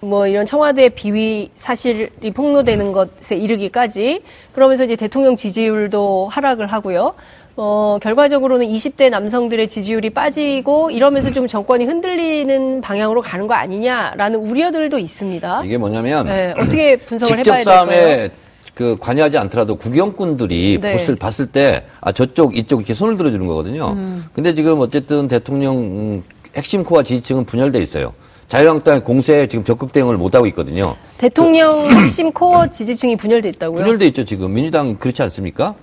뭐 0.00 0.26
이런 0.26 0.46
청와대 0.46 0.88
비위 0.88 1.50
사실이 1.54 2.32
폭로되는 2.34 2.90
것에 2.90 3.36
이르기까지 3.36 4.24
그러면서 4.52 4.82
이제 4.82 4.96
대통령 4.96 5.36
지지율도 5.36 6.28
하락을 6.32 6.66
하고요. 6.66 7.14
어, 7.56 7.98
결과적으로는 8.02 8.66
20대 8.66 9.10
남성들의 9.10 9.68
지지율이 9.68 10.10
빠지고 10.10 10.90
이러면서 10.90 11.32
좀 11.32 11.46
정권이 11.46 11.84
흔들리는 11.84 12.80
방향으로 12.80 13.22
가는 13.22 13.46
거 13.46 13.54
아니냐라는 13.54 14.40
우려들도 14.40 14.98
있습니다. 14.98 15.62
이게 15.64 15.78
뭐냐면 15.78 16.26
네, 16.26 16.54
어떻게 16.58 16.96
분석을 17.06 17.38
해봐야 17.38 17.56
될까요? 17.56 17.64
싸움에 17.64 18.30
그 18.74 18.96
관여하지 18.98 19.38
않더라도 19.38 19.76
구경꾼들이 19.76 20.78
네. 20.80 20.92
봤을, 20.92 21.14
봤을 21.14 21.46
때, 21.46 21.84
아, 22.00 22.10
저쪽, 22.10 22.56
이쪽 22.56 22.80
이렇게 22.80 22.92
손을 22.92 23.16
들어주는 23.16 23.46
거거든요. 23.46 23.92
음. 23.92 24.24
근데 24.34 24.52
지금 24.52 24.80
어쨌든 24.80 25.28
대통령 25.28 25.76
음, 25.76 26.24
핵심 26.56 26.82
코어 26.82 27.04
지지층은 27.04 27.44
분열돼 27.44 27.80
있어요. 27.80 28.14
자유한국당의 28.48 29.04
공세에 29.04 29.46
지금 29.46 29.64
적극 29.64 29.92
대응을 29.92 30.16
못 30.16 30.34
하고 30.34 30.46
있거든요. 30.48 30.96
대통령 31.18 31.88
핵심 32.02 32.32
코어 32.32 32.66
지지층이 32.66 33.16
분열돼 33.16 33.50
있다고요? 33.50 33.80
분열돼 33.80 34.06
있죠, 34.08 34.24
지금. 34.24 34.52
민주당 34.52 34.96
그렇지 34.96 35.22
않습니까? 35.22 35.76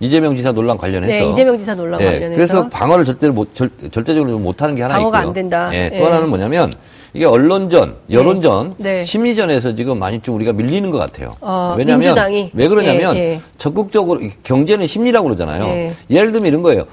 이재명 0.00 0.34
지사 0.36 0.52
논란 0.52 0.76
관련해서. 0.76 1.24
네, 1.24 1.30
이재명 1.30 1.58
지사 1.58 1.74
논란 1.74 2.00
예, 2.00 2.04
관련해서. 2.06 2.34
그래서 2.34 2.68
방어를 2.68 3.04
절대로 3.04 3.32
못, 3.32 3.54
절, 3.54 3.70
절대적으로 3.90 4.38
못하는 4.38 4.74
게 4.74 4.82
하나 4.82 4.94
방어가 4.94 5.18
있고요. 5.18 5.28
안 5.28 5.32
된다. 5.32 5.70
예, 5.72 5.90
또 5.90 5.96
예. 5.96 6.02
하나는 6.02 6.28
뭐냐면 6.28 6.72
이게 7.12 7.24
언론전, 7.26 7.94
여론전, 8.10 8.74
네. 8.78 8.96
네. 8.96 9.04
심리전에서 9.04 9.74
지금 9.76 10.00
많이 10.00 10.20
좀 10.20 10.34
우리가 10.34 10.52
밀리는 10.52 10.90
것 10.90 10.98
같아요. 10.98 11.36
어, 11.40 11.74
왜냐하면 11.78 12.00
민주당이? 12.00 12.50
왜 12.54 12.68
그러냐면 12.68 13.16
예, 13.16 13.20
예. 13.20 13.40
적극적으로 13.56 14.20
경제는 14.42 14.86
심리라고 14.88 15.24
그러잖아요. 15.24 15.64
예. 15.64 15.92
예를 16.10 16.32
들면 16.32 16.48
이런 16.48 16.62
거예요. 16.62 16.86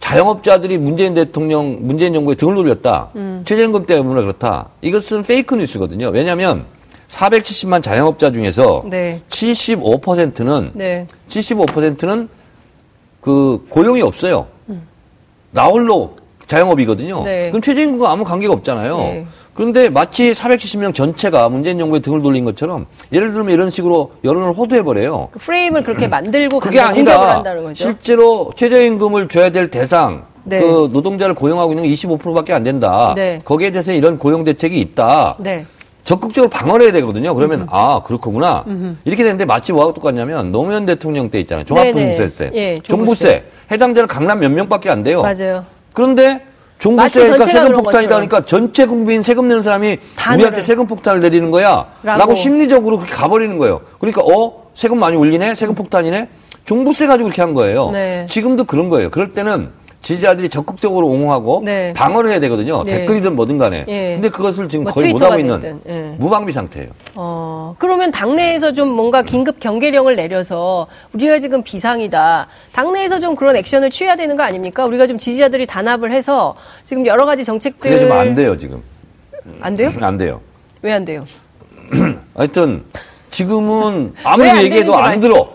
자영업자들이 0.00 0.78
문재인 0.78 1.14
대통령, 1.14 1.78
문재인 1.80 2.12
정부에 2.12 2.34
등을 2.34 2.54
돌렸다. 2.54 3.10
음. 3.14 3.42
최저임금 3.46 3.86
때문에 3.86 4.20
그렇다. 4.22 4.70
이것은 4.80 5.22
페이크 5.22 5.54
뉴스거든요. 5.54 6.08
왜냐하면 6.08 6.64
470만 7.12 7.82
자영업자 7.82 8.32
중에서 8.32 8.82
네. 8.86 9.20
75%는 9.28 10.70
네. 10.74 11.06
75%는 11.28 12.28
그 13.20 13.66
고용이 13.68 14.02
없어요. 14.02 14.46
나홀로 15.50 16.16
자영업이거든요. 16.46 17.22
네. 17.24 17.50
그럼 17.50 17.60
최저임금과 17.62 18.10
아무 18.10 18.24
관계가 18.24 18.52
없잖아요. 18.54 18.96
네. 18.96 19.26
그런데 19.54 19.90
마치 19.90 20.32
470명 20.32 20.94
전체가 20.94 21.50
문재인 21.50 21.78
정부에 21.78 22.00
등을 22.00 22.22
돌린 22.22 22.46
것처럼 22.46 22.86
예를 23.12 23.32
들면 23.32 23.52
이런 23.52 23.68
식으로 23.68 24.12
여론을 24.24 24.54
호도해버려요. 24.54 25.28
그 25.32 25.38
프레임을 25.38 25.84
그렇게 25.84 26.08
만들고 26.08 26.58
그게 26.58 26.80
거죠. 27.64 27.84
실제로 27.84 28.50
최저임금을 28.56 29.28
줘야 29.28 29.50
될 29.50 29.70
대상, 29.70 30.24
네. 30.44 30.58
그 30.58 30.88
노동자를 30.90 31.34
고용하고 31.34 31.72
있는 31.72 31.84
게 31.84 31.90
25%밖에 31.90 32.54
안 32.54 32.64
된다. 32.64 33.12
네. 33.14 33.38
거기에 33.44 33.70
대해서 33.70 33.92
이런 33.92 34.16
고용 34.16 34.42
대책이 34.44 34.80
있다. 34.80 35.36
네. 36.02 36.04
적극적으로 36.04 36.50
방어를 36.50 36.86
해야 36.86 36.92
되거든요. 36.92 37.34
그러면 37.34 37.66
아 37.70 38.02
그렇구나 38.04 38.64
이렇게 39.04 39.22
되는데 39.22 39.44
마치 39.44 39.72
뭐하고 39.72 39.94
똑같냐면 39.94 40.50
노무현 40.50 40.84
대통령 40.84 41.30
때 41.30 41.38
있잖아요. 41.40 41.64
종합부동산세, 41.64 42.50
네네. 42.50 42.56
예, 42.56 42.74
종부세. 42.74 42.88
종부세 42.88 43.44
해당자는 43.70 44.06
강남 44.08 44.40
몇 44.40 44.50
명밖에 44.50 44.90
안 44.90 45.02
돼요. 45.02 45.22
맞아요. 45.22 45.64
그런데 45.92 46.44
종부세니까 46.78 47.36
전체가 47.36 47.64
세금 47.66 47.82
폭탄이다. 47.82 48.10
그러니까 48.14 48.44
전체 48.44 48.86
국민 48.86 49.22
세금 49.22 49.46
내는 49.46 49.62
사람이 49.62 49.98
다 50.16 50.34
우리한테 50.34 50.56
내려요. 50.56 50.62
세금 50.62 50.86
폭탄을 50.88 51.20
내리는 51.20 51.50
거야. 51.52 51.86
라고. 52.02 52.18
라고 52.18 52.34
심리적으로 52.34 52.98
그렇게 52.98 53.14
가버리는 53.14 53.56
거예요. 53.56 53.82
그러니까 54.00 54.22
어 54.22 54.64
세금 54.74 54.98
많이 54.98 55.16
올리네, 55.16 55.54
세금 55.54 55.76
폭탄이네. 55.76 56.28
종부세 56.64 57.06
가지고 57.06 57.28
그렇게 57.28 57.42
한 57.42 57.54
거예요. 57.54 57.90
네. 57.90 58.26
지금도 58.28 58.64
그런 58.64 58.88
거예요. 58.88 59.10
그럴 59.10 59.32
때는 59.32 59.70
지지자들이 60.02 60.48
적극적으로 60.48 61.06
옹호하고 61.06 61.62
네. 61.64 61.92
방어를 61.94 62.30
해야 62.30 62.40
되거든요. 62.40 62.82
네. 62.82 62.98
댓글이든 62.98 63.36
뭐든 63.36 63.56
간에. 63.56 63.84
예. 63.86 64.14
근데 64.14 64.28
그것을 64.28 64.68
지금 64.68 64.84
뭐 64.84 64.92
거의 64.92 65.12
못하고 65.12 65.38
있는 65.38 65.80
예. 65.88 66.14
무방비 66.18 66.50
상태예요. 66.52 66.88
어, 67.14 67.76
그러면 67.78 68.10
당내에서 68.10 68.72
좀 68.72 68.88
뭔가 68.88 69.22
긴급 69.22 69.60
경계령을 69.60 70.16
내려서 70.16 70.88
우리가 71.12 71.38
지금 71.38 71.62
비상이다. 71.62 72.48
당내에서 72.72 73.20
좀 73.20 73.36
그런 73.36 73.54
액션을 73.56 73.90
취해야 73.90 74.16
되는 74.16 74.36
거 74.36 74.42
아닙니까? 74.42 74.84
우리가 74.86 75.06
좀 75.06 75.18
지지자들이 75.18 75.66
단합을 75.66 76.10
해서 76.12 76.56
지금 76.84 77.06
여러 77.06 77.24
가지 77.24 77.44
정책들. 77.44 77.90
그게 77.90 78.02
좀 78.08 78.12
안 78.18 78.34
돼요, 78.34 78.58
지금. 78.58 78.82
안 79.60 79.74
돼요? 79.76 79.92
안 80.00 80.18
돼요. 80.18 80.40
왜 80.82 80.92
안 80.92 81.04
돼요? 81.04 81.24
하여튼 82.34 82.82
지금은 83.30 84.14
아무리 84.24 84.48
얘기해도 84.64 84.94
안 84.96 85.02
말- 85.02 85.20
들어. 85.20 85.48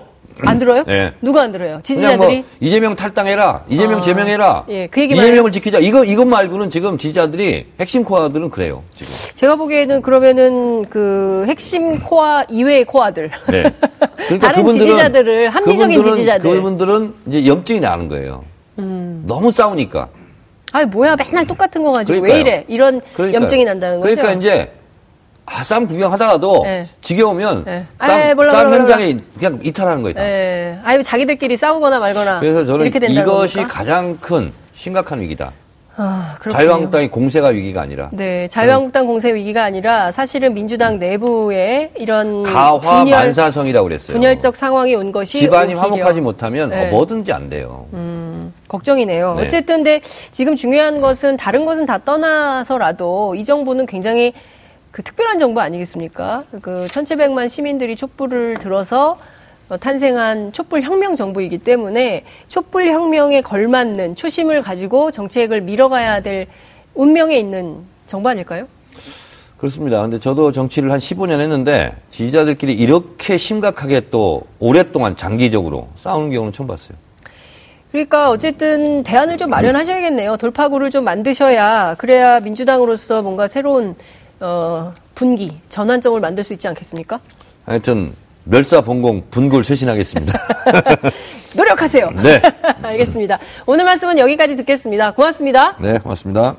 안 0.46 0.60
들어요? 0.60 0.84
네. 0.86 1.14
누가 1.22 1.42
안 1.42 1.52
들어요? 1.52 1.70
그냥 1.70 1.84
지지자들이? 1.84 2.18
뭐 2.18 2.44
이재명 2.60 2.96
탈당해라, 2.96 3.64
이재명 3.68 4.00
아, 4.00 4.02
제명해라, 4.02 4.66
예, 4.70 4.88
그 4.88 5.02
얘기 5.02 5.16
이재명을 5.16 5.52
지키자. 5.52 5.80
이거 5.80 6.04
이것 6.04 6.26
말고는 6.26 6.70
지금 6.70 6.98
지지자들이 6.98 7.66
핵심 7.80 8.04
코어들은 8.04 8.50
그래요. 8.50 8.84
지금. 8.96 9.14
제가 9.36 9.56
보기에는 9.56 10.02
그러면은 10.02 10.86
그 10.90 11.46
핵심 11.48 12.00
코아 12.00 12.44
이외의 12.50 12.86
코아들. 12.86 13.32
네. 13.50 13.64
그러니까 14.28 14.48
다른 14.48 14.64
그분들은 14.64 14.88
지지자들을 14.88 15.50
합리적인 15.50 16.02
그분들은- 16.02 16.16
지지자들. 16.16 16.50
그분들은 16.52 17.14
이제 17.28 17.46
염증이 17.48 17.80
나는 17.80 18.08
거예요. 18.08 18.44
음. 18.80 19.24
너무 19.26 19.50
싸우니까. 19.52 20.10
아니 20.74 20.86
뭐야 20.86 21.16
맨날 21.16 21.48
똑같은 21.48 21.82
거 21.82 21.92
가지고 21.94 22.16
왜 22.20 22.20
그러니까요. 22.22 22.42
이래 22.42 22.66
이런 22.68 23.02
그러니까요. 23.16 23.42
염증이 23.42 23.64
난다는 23.66 24.02
거죠. 24.02 24.16
그러니까 24.16 24.38
이제 24.40 24.72
아, 25.50 25.64
싸움 25.64 25.88
구경하다가도 25.88 26.62
네. 26.64 26.88
지겨우면 27.02 27.64
네. 27.66 27.86
싸움, 28.00 28.12
아이, 28.12 28.34
몰라, 28.34 28.52
싸움 28.52 28.68
몰라, 28.68 28.82
현장에 28.82 29.18
그냥 29.40 29.60
이탈하는 29.64 30.04
거예요. 30.04 30.14
다. 30.14 30.24
예. 30.24 30.78
아유 30.84 31.02
자기들끼리 31.02 31.56
싸우거나 31.56 32.00
말거나 32.00 32.42
그래서 32.42 32.66
저는 32.66 32.88
이것이 32.88 33.56
겁니까? 33.56 33.74
가장 33.74 34.18
큰 34.20 34.52
심각한 34.74 35.22
위기다. 35.22 35.52
아, 36.00 36.36
그렇군요. 36.40 36.54
자유한국당이 36.60 37.08
공세가 37.08 37.48
위기가 37.48 37.82
아니라 37.82 38.10
네, 38.14 38.48
자유한국당 38.50 39.08
공세 39.08 39.34
위기가 39.34 39.64
아니라 39.64 40.12
사실은 40.12 40.54
민주당 40.54 41.00
내부에 41.00 41.92
이런 41.98 42.44
가화 42.44 42.78
분열, 42.78 43.18
만사성이라고 43.18 43.88
그랬어요. 43.88 44.16
분열적 44.16 44.56
상황이 44.58 44.94
온 44.94 45.12
것이 45.12 45.40
집안이 45.40 45.74
오히려, 45.74 45.82
화목하지 45.82 46.22
못하면 46.22 46.70
네. 46.70 46.88
어, 46.88 46.92
뭐든지 46.92 47.32
안 47.32 47.50
돼요. 47.50 47.88
음, 47.94 48.54
걱정이네요. 48.68 49.36
네. 49.36 49.46
어쨌든 49.46 49.78
근데 49.78 50.02
지금 50.32 50.56
중요한 50.56 51.02
것은 51.02 51.38
다른 51.38 51.66
것은 51.66 51.88
다 51.88 51.98
떠나서라도 51.98 53.34
이 53.34 53.44
정부는 53.44 53.88
굉장히 53.88 54.34
그 54.98 55.04
특별한 55.04 55.38
정부 55.38 55.62
아니겠습니까? 55.62 56.44
그 56.60 56.88
천체백만 56.88 57.50
시민들이 57.50 57.96
촛불을 57.96 58.58
들어서 58.58 59.20
어, 59.70 59.78
탄생한 59.78 60.54
촛불 60.54 60.82
혁명 60.82 61.16
정부이기 61.16 61.60
때문에 61.60 62.24
촛불 62.48 62.88
혁명에 62.88 63.42
걸맞는 63.42 64.16
초심을 64.16 64.64
가지고 64.64 65.12
정책을 65.12 65.62
밀어가야 65.62 66.22
될 66.22 66.48
운명에 66.96 67.38
있는 67.38 67.76
정부 68.08 68.30
아닐까요? 68.30 68.68
그렇습니다. 69.60 70.02
근데 70.02 70.18
저도 70.18 70.52
정치를 70.52 70.92
한 70.92 70.98
15년 70.98 71.42
했는데 71.42 71.96
지지자들끼리 72.10 72.74
이렇게 72.74 73.38
심각하게 73.38 74.10
또 74.10 74.42
오랫동안 74.58 75.16
장기적으로 75.16 75.90
싸우는 75.94 76.32
경우는 76.32 76.54
처음 76.54 76.66
봤어요. 76.66 76.98
그러니까 77.92 78.32
어쨌든 78.32 79.04
대안을 79.04 79.38
좀 79.38 79.52
마련하셔야겠네요. 79.52 80.38
돌파구를 80.38 80.90
좀 80.90 81.04
만드셔야 81.04 81.96
그래야 82.00 82.40
민주당으로서 82.40 83.22
뭔가 83.22 83.48
새로운 83.48 83.96
어, 84.40 84.94
분기 85.16 85.60
전환점을 85.70 86.20
만들 86.20 86.44
수 86.44 86.54
있지 86.54 86.68
않겠습니까? 86.68 87.20
하여튼 87.66 88.14
멸사봉공 88.46 89.26
분골 89.30 89.64
쇄신하겠습니다. 89.64 90.34
노력하세요. 91.56 92.12
네. 92.24 92.42
알겠습니다. 92.82 93.40
오늘 93.66 93.86
말씀은 93.86 94.18
여기까지 94.20 94.56
듣겠습니다. 94.58 95.12
고맙습니다. 95.12 95.76
네, 95.80 95.98
고맙습니다. 95.98 96.56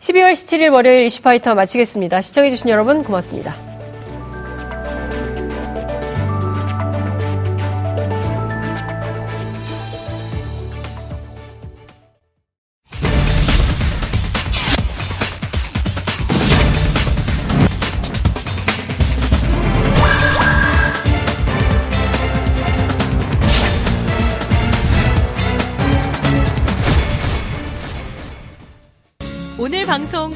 12월 0.00 0.32
17일 0.32 0.72
월요일 0.72 1.06
이슈파이터 1.06 1.54
마치겠습니다. 1.54 2.22
시청해주신 2.22 2.68
여러분 2.68 3.04
고맙습니다. 3.04 3.71